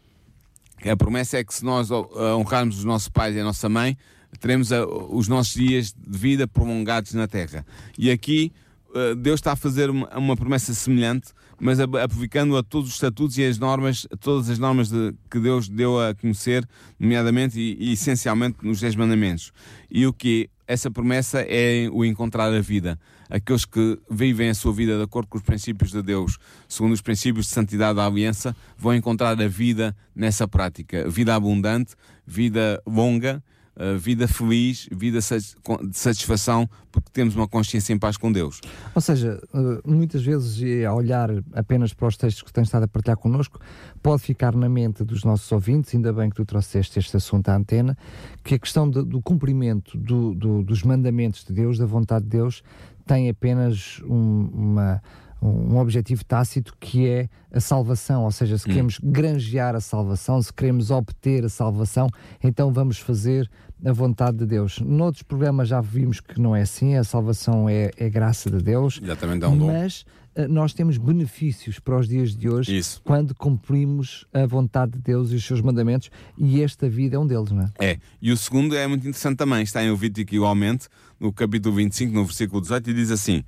[0.91, 3.97] a promessa é que se nós honrarmos os nossos pais e a nossa mãe,
[4.41, 7.65] teremos a, os nossos dias de vida prolongados na terra.
[7.97, 8.53] E aqui
[8.91, 11.29] uh, Deus está a fazer uma, uma promessa semelhante
[11.61, 15.69] mas aplicando a todos os estatutos e as normas, todas as normas de, que Deus
[15.69, 16.67] deu a conhecer,
[16.99, 19.53] nomeadamente e, e essencialmente nos Dez Mandamentos.
[19.91, 22.99] E o que essa promessa é o encontrar a vida.
[23.31, 26.39] Aqueles que vivem a sua vida de acordo com os princípios de Deus,
[26.69, 31.09] segundo os princípios de santidade da aliança, vão encontrar a vida nessa prática.
[31.09, 31.95] Vida abundante,
[32.27, 33.43] vida longa
[33.79, 38.61] uh, vida feliz, vida de satisfação, porque temos uma consciência em paz com Deus.
[38.95, 42.89] Ou seja, uh, muitas vezes, a olhar apenas para os textos que tens estado a
[42.89, 43.61] partilhar connosco,
[44.03, 47.57] pode ficar na mente dos nossos ouvintes, ainda bem que tu trouxeste este assunto à
[47.57, 47.97] antena,
[48.43, 52.31] que a questão de, do cumprimento do, do, dos mandamentos de Deus, da vontade de
[52.31, 52.63] Deus,
[53.07, 55.03] tem apenas um, uma
[55.41, 58.73] um objetivo tácito que é a salvação, ou seja, se hum.
[58.73, 62.09] queremos granjear a salvação, se queremos obter a salvação,
[62.43, 63.49] então vamos fazer
[63.85, 64.81] a vontade de Deus.
[64.81, 69.01] Noutros programas já vimos que não é assim, a salvação é, é graça de Deus,
[69.03, 70.07] Exatamente, dá um mas uh,
[70.47, 73.01] nós temos benefícios para os dias de hoje Isso.
[73.05, 77.27] quando cumprimos a vontade de Deus e os seus mandamentos, e esta vida é um
[77.27, 77.71] deles, não é?
[77.81, 80.87] É, e o segundo é muito interessante também, está em Levítico igualmente,
[81.19, 83.43] no capítulo 25, no versículo 18, e diz assim: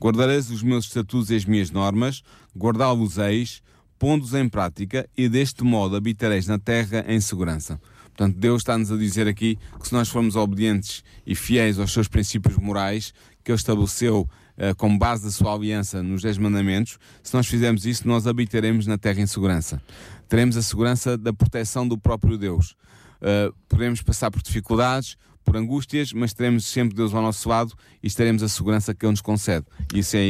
[0.00, 2.22] Guardareis os meus estatutos e as minhas normas,
[2.56, 3.62] guardá-los-eis,
[3.98, 7.80] pondo-os em prática, e deste modo habitareis na terra em segurança.
[8.16, 12.08] Portanto, Deus está-nos a dizer aqui que se nós formos obedientes e fiéis aos seus
[12.08, 13.12] princípios morais
[13.44, 14.26] que Ele estabeleceu
[14.76, 18.96] como base da sua aliança nos Dez Mandamentos, se nós fizermos isso, nós habitaremos na
[18.96, 19.80] terra em segurança.
[20.28, 22.74] Teremos a segurança da proteção do próprio Deus.
[23.20, 27.72] Uh, podemos passar por dificuldades, por angústias, mas teremos sempre Deus ao nosso lado
[28.02, 29.64] e estaremos a segurança que Ele nos concede.
[29.94, 30.26] Isso é,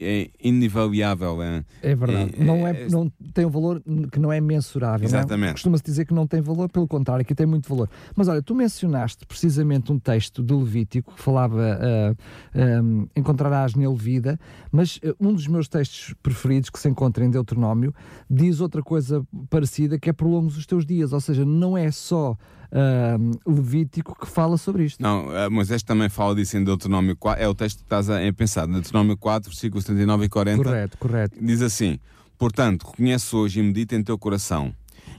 [0.00, 1.42] é inivaliável.
[1.42, 2.34] É, é verdade.
[2.38, 5.04] É, não, é, não tem um valor que não é mensurável.
[5.04, 5.08] É?
[5.08, 5.52] Exatamente.
[5.52, 7.88] Costuma-se dizer que não tem valor, pelo contrário, que tem muito valor.
[8.16, 12.16] Mas olha, tu mencionaste precisamente um texto do Levítico que falava uh,
[12.54, 14.40] ah, um, ah, encontrarás nele vida,
[14.72, 17.94] mas uh, um dos meus textos preferidos que se encontra em Deuteronômio
[18.28, 22.36] diz outra coisa parecida que é prolongos os teus dias, ou seja, não é só
[22.72, 25.02] uh, Levítico que fala sobre isto.
[25.02, 28.26] Não, uh, Moisés também fala disso em Deuteronômio 4, é o texto que estás a,
[28.26, 30.62] a pensar, Deuteronômio 4, versículos 39 e 40.
[30.62, 31.36] Correto, correto.
[31.40, 31.98] Diz assim:
[32.38, 34.74] Portanto, reconhece hoje e medita em teu coração.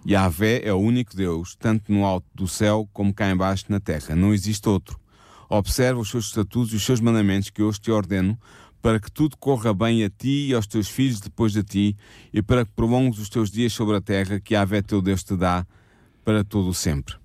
[0.07, 4.15] Yahvé é o único Deus, tanto no alto do céu como cá embaixo na terra.
[4.15, 4.99] Não existe outro.
[5.49, 8.37] Observa os seus estatutos e os seus mandamentos que hoje te ordeno,
[8.81, 11.97] para que tudo corra bem a ti e aos teus filhos depois de ti,
[12.31, 15.35] e para que prolongues os teus dias sobre a terra que Yahvé teu Deus te
[15.35, 15.65] dá
[16.23, 17.15] para todo o sempre.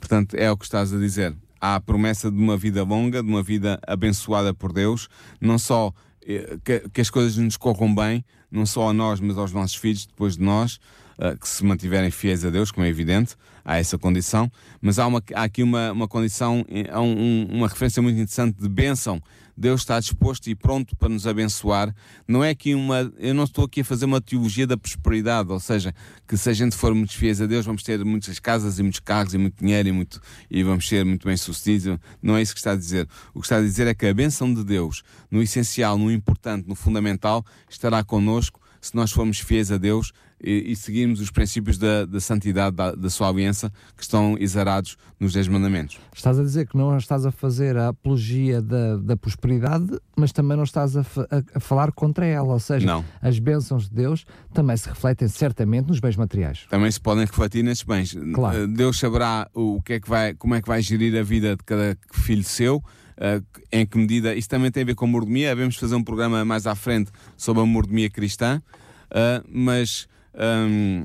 [0.00, 1.36] Portanto, é o que estás a dizer.
[1.60, 5.92] Há a promessa de uma vida longa, de uma vida abençoada por Deus, não só
[6.26, 9.76] eh, que, que as coisas nos corram bem, não só a nós, mas aos nossos
[9.76, 10.80] filhos depois de nós,
[11.18, 15.06] uh, que se mantiverem fiéis a Deus, como é evidente, há essa condição, mas há,
[15.06, 16.64] uma, há aqui uma, uma condição,
[16.98, 19.22] um, uma referência muito interessante de bênção
[19.60, 21.94] Deus está disposto e pronto para nos abençoar.
[22.26, 23.12] Não é que uma.
[23.18, 25.94] Eu não estou aqui a fazer uma teologia da prosperidade, ou seja,
[26.26, 29.00] que se a gente for muito fiéis a Deus, vamos ter muitas casas e muitos
[29.00, 30.18] carros e muito dinheiro e, muito,
[30.50, 31.98] e vamos ser muito bem sucedidos.
[32.22, 33.06] Não é isso que está a dizer.
[33.34, 36.66] O que está a dizer é que a bênção de Deus, no essencial, no importante,
[36.66, 40.12] no fundamental, estará connosco se nós formos fiéis a Deus
[40.42, 44.96] e, e seguirmos os princípios da, da santidade da, da, sua aliança que estão exarados
[45.18, 45.98] nos Dez Mandamentos.
[46.14, 50.56] Estás a dizer que não estás a fazer a apologia da, da prosperidade, mas também
[50.56, 53.04] não estás a, a, a falar contra ela, ou seja, não.
[53.20, 56.66] as bênçãos de Deus também se refletem certamente nos bens materiais.
[56.70, 58.16] Também se podem refletir nesses bens.
[58.34, 58.66] Claro.
[58.66, 61.64] Deus saberá o que é que vai, como é que vai gerir a vida de
[61.64, 62.82] cada filho seu.
[63.20, 66.02] Uh, em que medida, isso também tem a ver com a mordomia, devemos fazer um
[66.02, 68.62] programa mais à frente sobre a mordomia cristã,
[69.10, 71.04] uh, mas um,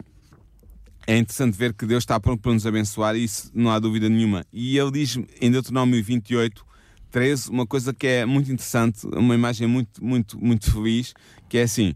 [1.06, 4.46] é interessante ver que Deus está pronto para nos abençoar, isso não há dúvida nenhuma.
[4.52, 6.66] E ele diz em Deuteronômio 28,
[7.12, 11.14] 13, uma coisa que é muito interessante, uma imagem muito, muito, muito feliz,
[11.48, 11.94] que é assim: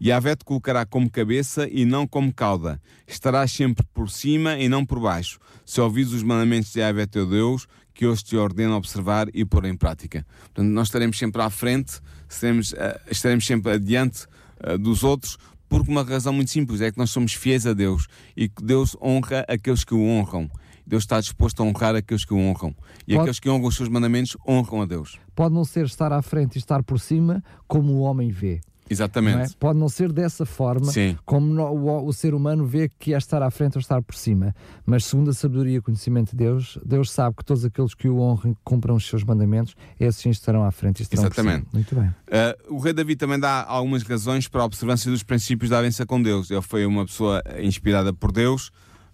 [0.00, 2.80] Yahvé te colocará como cabeça e não como cauda.
[3.06, 5.38] Estarás sempre por cima e não por baixo.
[5.64, 9.64] Se ouvires os mandamentos de Yahvé teu Deus, que hoje te ordena observar e pôr
[9.64, 10.26] em prática.
[10.40, 12.76] Portanto, nós estaremos sempre à frente, estaremos, uh,
[13.10, 14.26] estaremos sempre adiante
[14.66, 15.38] uh, dos outros,
[15.68, 18.96] por uma razão muito simples: é que nós somos fiéis a Deus e que Deus
[19.00, 20.50] honra aqueles que o honram.
[20.86, 22.74] Deus está disposto a honrar aqueles que o honram.
[23.06, 23.20] E Pode...
[23.20, 25.18] aqueles que honram os seus mandamentos honram a Deus.
[25.34, 28.60] Pode não ser estar à frente e estar por cima como o homem vê.
[28.88, 29.36] Exatamente.
[29.36, 29.48] Não é?
[29.58, 31.16] Pode não ser dessa forma Sim.
[31.24, 34.54] como o, o, ser humano vê que é estar à frente ou estar por cima.
[34.84, 38.18] Mas segundo a sabedoria e conhecimento de Deus, Deus sabe que todos aqueles que o
[38.18, 41.64] honram cumpram os seus mandamentos, esses sim estarão à frente estarão Exatamente.
[41.64, 41.72] por cima.
[41.72, 42.08] Muito bem.
[42.08, 46.04] Uh, o rei David também dá algumas razões para a observância dos princípios da aliança
[46.04, 46.50] com Deus.
[46.50, 48.68] Ele foi uma pessoa inspirada por Deus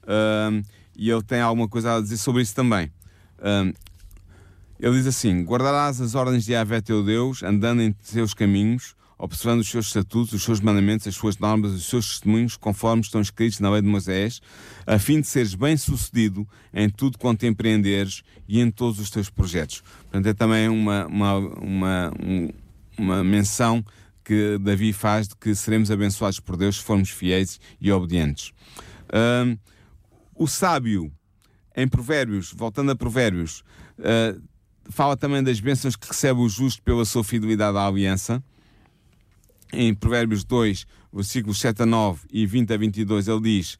[0.05, 0.63] uh,
[0.97, 2.91] e ele tem alguma coisa a dizer sobre isso também.
[3.39, 3.73] Uh,
[4.81, 9.61] ele diz assim: Guardarás as ordens de Yahvé teu Deus, andando em seus caminhos, observando
[9.61, 13.59] os seus estatutos, os seus mandamentos, as suas normas, os seus testemunhos, conforme estão escritos
[13.59, 14.41] na lei de Moisés,
[14.87, 19.83] a fim de seres bem-sucedido em tudo quanto empreenderes e em todos os teus projetos.
[20.03, 22.13] Portanto, é também uma, uma, uma,
[22.97, 23.85] uma menção
[24.25, 28.53] que Davi faz de que seremos abençoados por Deus se formos fiéis e obedientes.
[29.09, 29.59] Uh,
[30.35, 31.11] o sábio,
[31.75, 33.65] em Provérbios, voltando a Provérbios,
[33.99, 34.41] uh,
[34.91, 38.45] fala também das bênçãos que recebe o justo pela sua fidelidade à aliança
[39.73, 43.79] em Provérbios 2, versículos 7 a 9 e 20 a 22, ele diz: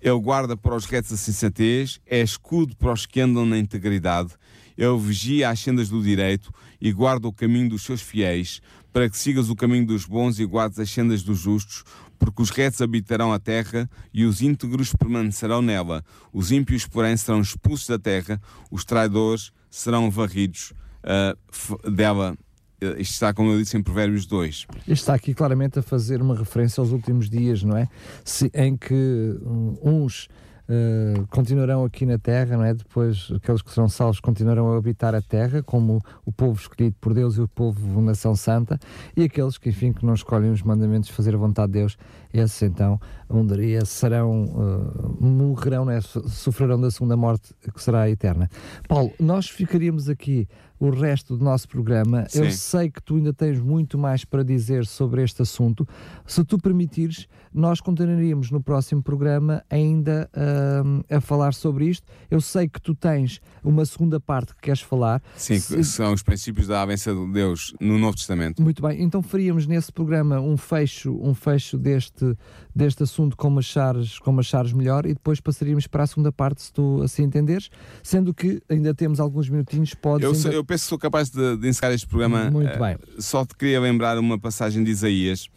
[0.00, 4.34] Ele guarda para os retos a sensatez, é escudo para os que andam na integridade,
[4.76, 8.60] ele vigia as sendas do direito e guarda o caminho dos seus fiéis,
[8.92, 11.84] para que sigas o caminho dos bons e guardes as sendas dos justos,
[12.18, 16.04] porque os retos habitarão a terra e os íntegros permanecerão nela.
[16.32, 18.40] Os ímpios, porém, serão expulsos da terra,
[18.70, 20.72] os traidores serão varridos
[21.04, 22.36] uh, dela
[22.80, 24.66] isto está, como eu disse, em Provérbios 2.
[24.80, 27.88] Isto está aqui claramente a fazer uma referência aos últimos dias, não é?
[28.24, 29.38] Se, em que
[29.82, 30.28] uns
[30.68, 32.74] uh, continuarão aqui na terra, não é?
[32.74, 37.14] Depois aqueles que serão salvos continuarão a habitar a terra, como o povo escolhido por
[37.14, 38.78] Deus e o povo nação santa,
[39.16, 41.96] e aqueles que, enfim, que não escolhem os mandamentos fazer a vontade de Deus,
[42.32, 46.00] esses então, onde serão, uh, morrerão, né?
[46.00, 48.50] sofrerão da segunda morte, que será eterna.
[48.88, 50.48] Paulo, nós ficaríamos aqui
[50.78, 52.26] o resto do nosso programa.
[52.28, 52.44] Sim.
[52.44, 55.86] Eu sei que tu ainda tens muito mais para dizer sobre este assunto.
[56.26, 62.06] Se tu permitires, nós continuaríamos no próximo programa ainda uh, a falar sobre isto.
[62.30, 65.22] Eu sei que tu tens uma segunda parte que queres falar.
[65.36, 65.82] Sim, Se...
[65.84, 68.62] são os princípios da avença de Deus no Novo Testamento.
[68.62, 72.36] Muito bem, então faríamos nesse programa um fecho, um fecho deste,
[72.74, 76.72] deste assunto como achares, como achares melhor e depois passaríamos para a segunda parte, se
[76.72, 77.70] tu assim entenderes,
[78.02, 80.24] sendo que ainda temos alguns minutinhos, podes...
[80.24, 80.56] Eu, ainda...
[80.56, 82.50] eu penso que sou capaz de, de encerrar este programa.
[82.50, 82.96] Muito bem.
[82.96, 85.48] Uh, só te queria lembrar uma passagem de Isaías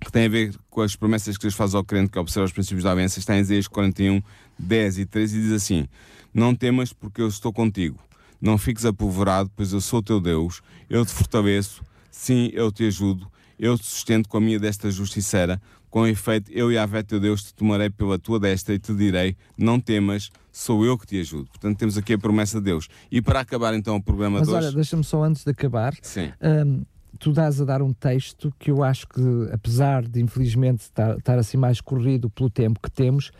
[0.00, 2.52] que tem a ver com as promessas que Deus faz ao crente que observa os
[2.52, 3.18] princípios da aliança.
[3.18, 4.22] Está em Isaías 41,
[4.58, 5.88] 10 e 13 e diz assim:
[6.32, 7.98] Não temas, porque eu estou contigo.
[8.40, 10.62] Não fiques apovorado, pois eu sou o teu Deus.
[10.88, 11.82] Eu te fortaleço.
[12.10, 13.28] Sim, eu te ajudo.
[13.58, 15.60] Eu te sustento com a minha desta justiceira.
[15.90, 18.94] Com efeito, eu e a Vé teu Deus te tomarei pela tua destra e te
[18.94, 21.46] direi: Não temas, sou eu que te ajudo.
[21.46, 22.88] Portanto, temos aqui a promessa de Deus.
[23.10, 24.66] E para acabar então o programa Mas de hoje...
[24.66, 25.94] olha, deixa-me só antes de acabar.
[26.02, 26.30] Sim.
[26.42, 26.84] Um,
[27.18, 29.20] tu dás a dar um texto que eu acho que,
[29.52, 33.30] apesar de infelizmente estar, estar assim mais corrido pelo tempo que temos,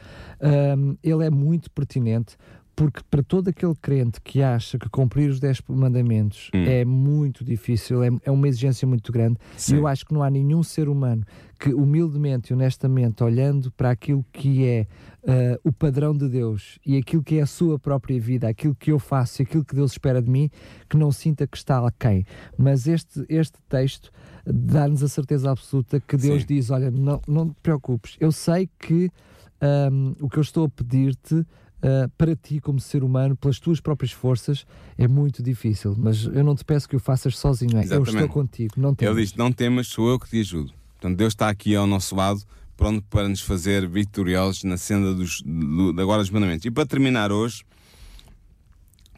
[0.77, 2.37] um, ele é muito pertinente
[2.79, 6.63] porque para todo aquele crente que acha que cumprir os 10 mandamentos hum.
[6.65, 9.75] é muito difícil, é, é, uma exigência muito grande, Sim.
[9.75, 11.25] e eu acho que não há nenhum ser humano
[11.59, 14.87] que humildemente e honestamente, olhando para aquilo que é
[15.25, 18.93] uh, o padrão de Deus e aquilo que é a sua própria vida, aquilo que
[18.93, 20.49] eu faço e aquilo que Deus espera de mim,
[20.89, 22.25] que não sinta que está a quem.
[22.57, 24.13] Mas este, este texto
[24.47, 26.47] dá-nos a certeza absoluta que Deus Sim.
[26.47, 29.11] diz: Olha, não, não te preocupes, eu sei que
[29.91, 31.45] um, o que eu estou a pedir-te
[31.79, 34.67] Uh, para ti, como ser humano, pelas tuas próprias forças,
[34.97, 35.95] é muito difícil.
[35.97, 37.85] Mas eu não te peço que o faças sozinho, é?
[37.89, 38.75] eu estou contigo.
[38.77, 39.17] Não temas.
[39.17, 40.73] Ele diz: Não temas, sou eu que te ajudo.
[40.95, 42.43] Portanto, Deus está aqui ao nosso lado,
[42.77, 46.65] pronto para nos fazer vitoriosos na senda dos, do, agora dos mandamentos.
[46.67, 47.65] E para terminar hoje,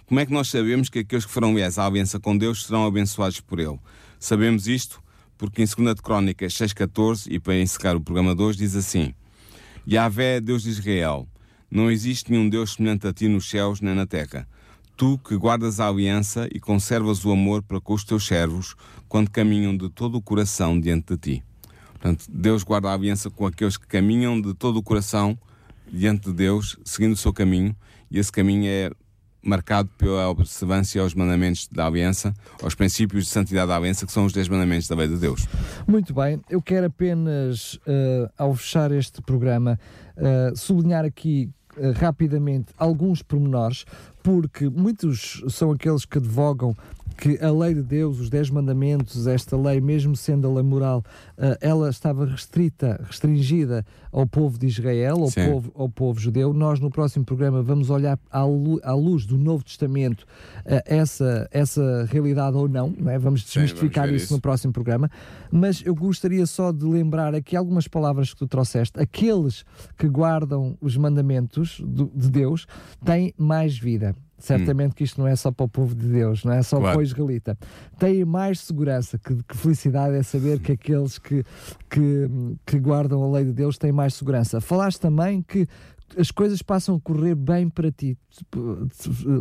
[0.04, 2.84] como é que nós sabemos que aqueles que foram leais à aliança com Deus serão
[2.84, 3.78] abençoados por Ele?
[4.18, 5.02] Sabemos isto
[5.40, 9.14] porque em 2 de Crónicas 6,14, e para encerrar o programa de hoje, diz assim:
[9.88, 11.26] Yahvé, Deus de Israel
[11.70, 14.46] não existe nenhum Deus semelhante a ti nos céus nem na terra.
[14.96, 18.74] Tu que guardas a aliança e conservas o amor para com os teus servos
[19.08, 21.44] quando caminham de todo o coração diante de ti.
[21.92, 25.38] Portanto, Deus guarda a aliança com aqueles que caminham de todo o coração
[25.90, 27.74] diante de Deus, seguindo o seu caminho,
[28.10, 28.90] e esse caminho é
[29.42, 34.24] marcado pela observância aos mandamentos da aliança, aos princípios de santidade da aliança, que são
[34.24, 35.46] os 10 mandamentos da lei de Deus.
[35.86, 39.78] Muito bem, eu quero apenas, uh, ao fechar este programa,
[40.16, 41.50] uh, sublinhar aqui
[41.96, 43.84] rapidamente alguns pormenores,
[44.22, 46.76] porque muitos são aqueles que advogam
[47.20, 51.04] que a lei de Deus, os dez mandamentos, esta lei, mesmo sendo a lei moral,
[51.36, 56.54] uh, ela estava restrita, restringida ao povo de Israel, ao povo, ao povo judeu.
[56.54, 60.22] Nós, no próximo programa, vamos olhar à, lu à luz do Novo Testamento
[60.64, 63.18] uh, essa, essa realidade ou não, não é?
[63.18, 65.10] vamos desmistificar Sim, vamos isso, isso no próximo programa.
[65.52, 68.98] Mas eu gostaria só de lembrar aqui algumas palavras que tu trouxeste.
[68.98, 69.62] Aqueles
[69.98, 72.66] que guardam os mandamentos de Deus
[73.04, 74.16] têm mais vida.
[74.40, 74.94] Certamente hum.
[74.94, 76.94] que isto não é só para o povo de Deus, não é só claro.
[76.94, 77.58] para o israelita.
[77.98, 81.44] Tem mais segurança, que, que, felicidade é saber que aqueles que,
[81.88, 82.28] que,
[82.66, 84.60] que guardam a lei de Deus têm mais segurança.
[84.60, 85.68] Falaste também que
[86.16, 88.16] as coisas passam a correr bem para ti.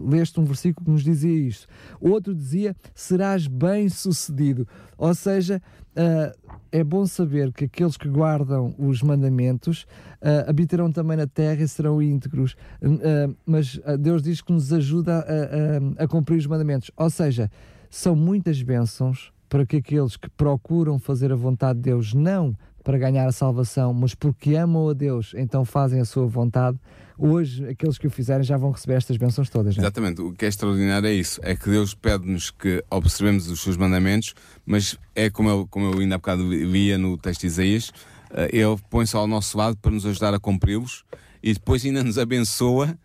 [0.06, 1.68] Leste um versículo que nos dizia isto.
[2.00, 4.68] Outro dizia: serás bem sucedido.
[4.98, 5.62] Ou seja,
[5.96, 9.84] uh, é bom saber que aqueles que guardam os mandamentos
[10.22, 12.54] uh, habitarão também na terra e serão íntegros.
[12.82, 16.92] Uh, mas Deus diz que nos ajuda a, a, a cumprir os mandamentos.
[16.98, 17.50] Ou seja,
[17.90, 22.98] são muitas bênçãos para que aqueles que procuram fazer a vontade de Deus não para
[22.98, 26.78] ganhar a salvação, mas porque amam a Deus, então fazem a sua vontade.
[27.18, 29.76] Hoje, aqueles que o fizerem já vão receber estas bênçãos todas.
[29.76, 29.84] Não?
[29.84, 29.86] É?
[29.86, 30.22] Exatamente.
[30.22, 34.34] O que é extraordinário é isso: é que Deus pede-nos que observemos os seus mandamentos,
[34.66, 37.92] mas é como eu, como eu ainda há bocado via no texto de Isaías,
[38.32, 41.04] eh, ele põe-se ao nosso lado para nos ajudar a cumpri-los
[41.44, 42.98] e depois ainda nos abençoa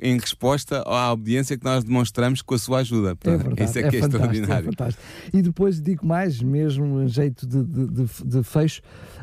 [0.00, 3.16] em resposta à obediência que nós demonstramos com a sua ajuda.
[3.24, 4.68] É verdade, Isso é, que é, fantástico, extraordinário.
[4.68, 5.02] É fantástico.
[5.32, 8.82] E depois digo mais, mesmo em jeito de, de, de, de fecho,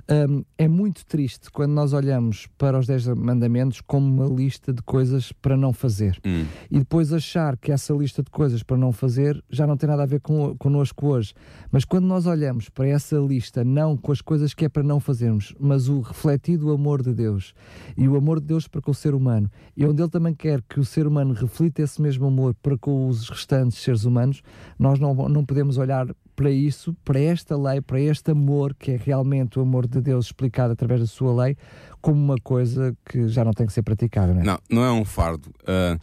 [0.09, 4.81] um, é muito triste quando nós olhamos para os 10 mandamentos como uma lista de
[4.81, 6.19] coisas para não fazer.
[6.25, 6.45] Hum.
[6.69, 10.03] E depois achar que essa lista de coisas para não fazer já não tem nada
[10.03, 11.33] a ver com, connosco hoje.
[11.71, 14.99] Mas quando nós olhamos para essa lista, não com as coisas que é para não
[14.99, 17.53] fazermos, mas o refletido amor de Deus
[17.95, 20.58] e o amor de Deus para com o ser humano, e onde Ele também quer
[20.67, 24.41] que o ser humano reflita esse mesmo amor para com os restantes seres humanos,
[24.77, 28.97] nós não, não podemos olhar para isso, para esta lei, para este amor, que é
[28.97, 31.57] realmente o amor de Deus explicado através da sua lei,
[32.01, 34.33] como uma coisa que já não tem que ser praticada.
[34.33, 34.43] Não, é?
[34.45, 35.49] não, não é um fardo.
[35.61, 35.99] Uh,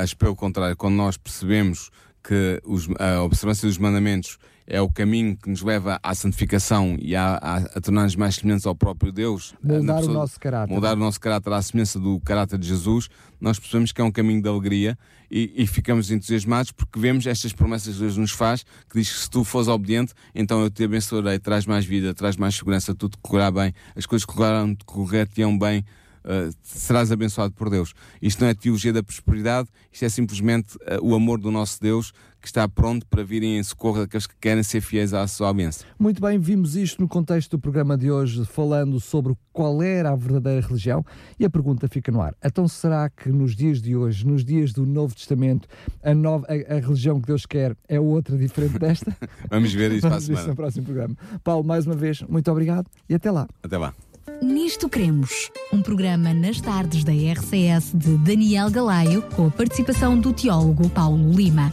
[0.00, 1.90] acho pelo contrário, quando nós percebemos
[2.22, 7.14] que os, a observância dos mandamentos é o caminho que nos leva à santificação e
[7.14, 9.54] a, a, a tornar-nos mais semelhantes ao próprio Deus.
[9.62, 10.74] Mudar o nosso caráter.
[10.74, 13.08] Mudar o nosso caráter à semelhança do caráter de Jesus,
[13.40, 14.98] nós percebemos que é um caminho de alegria
[15.30, 19.18] e, e, ficamos entusiasmados porque vemos estas promessas que Deus nos faz, que diz que
[19.20, 23.16] se tu fores obediente, então eu te abençoarei, traz mais vida, traz mais segurança, tudo
[23.18, 25.84] correrá bem, as coisas correrão, correr-te-ão bem,
[26.24, 27.92] uh, serás abençoado por Deus.
[28.22, 32.12] Isto não é teologia da prosperidade, isto é simplesmente uh, o amor do nosso Deus
[32.46, 35.84] que está pronto para virem em socorro daqueles que querem ser fiéis à sua bênção.
[35.98, 40.14] Muito bem, vimos isto no contexto do programa de hoje, falando sobre qual era a
[40.14, 41.04] verdadeira religião,
[41.40, 42.36] e a pergunta fica no ar.
[42.44, 45.66] Então será que nos dias de hoje, nos dias do Novo Testamento,
[46.04, 49.16] a, nova, a, a religião que Deus quer é outra diferente desta?
[49.50, 50.48] Vamos ver isso Vamos para a semana.
[50.48, 51.16] no próximo programa.
[51.42, 53.48] Paulo, mais uma vez, muito obrigado e até lá.
[53.60, 53.92] Até lá.
[54.40, 60.32] Nisto Cremos, um programa nas tardes da RCS de Daniel Galaio, com a participação do
[60.32, 61.72] teólogo Paulo Lima.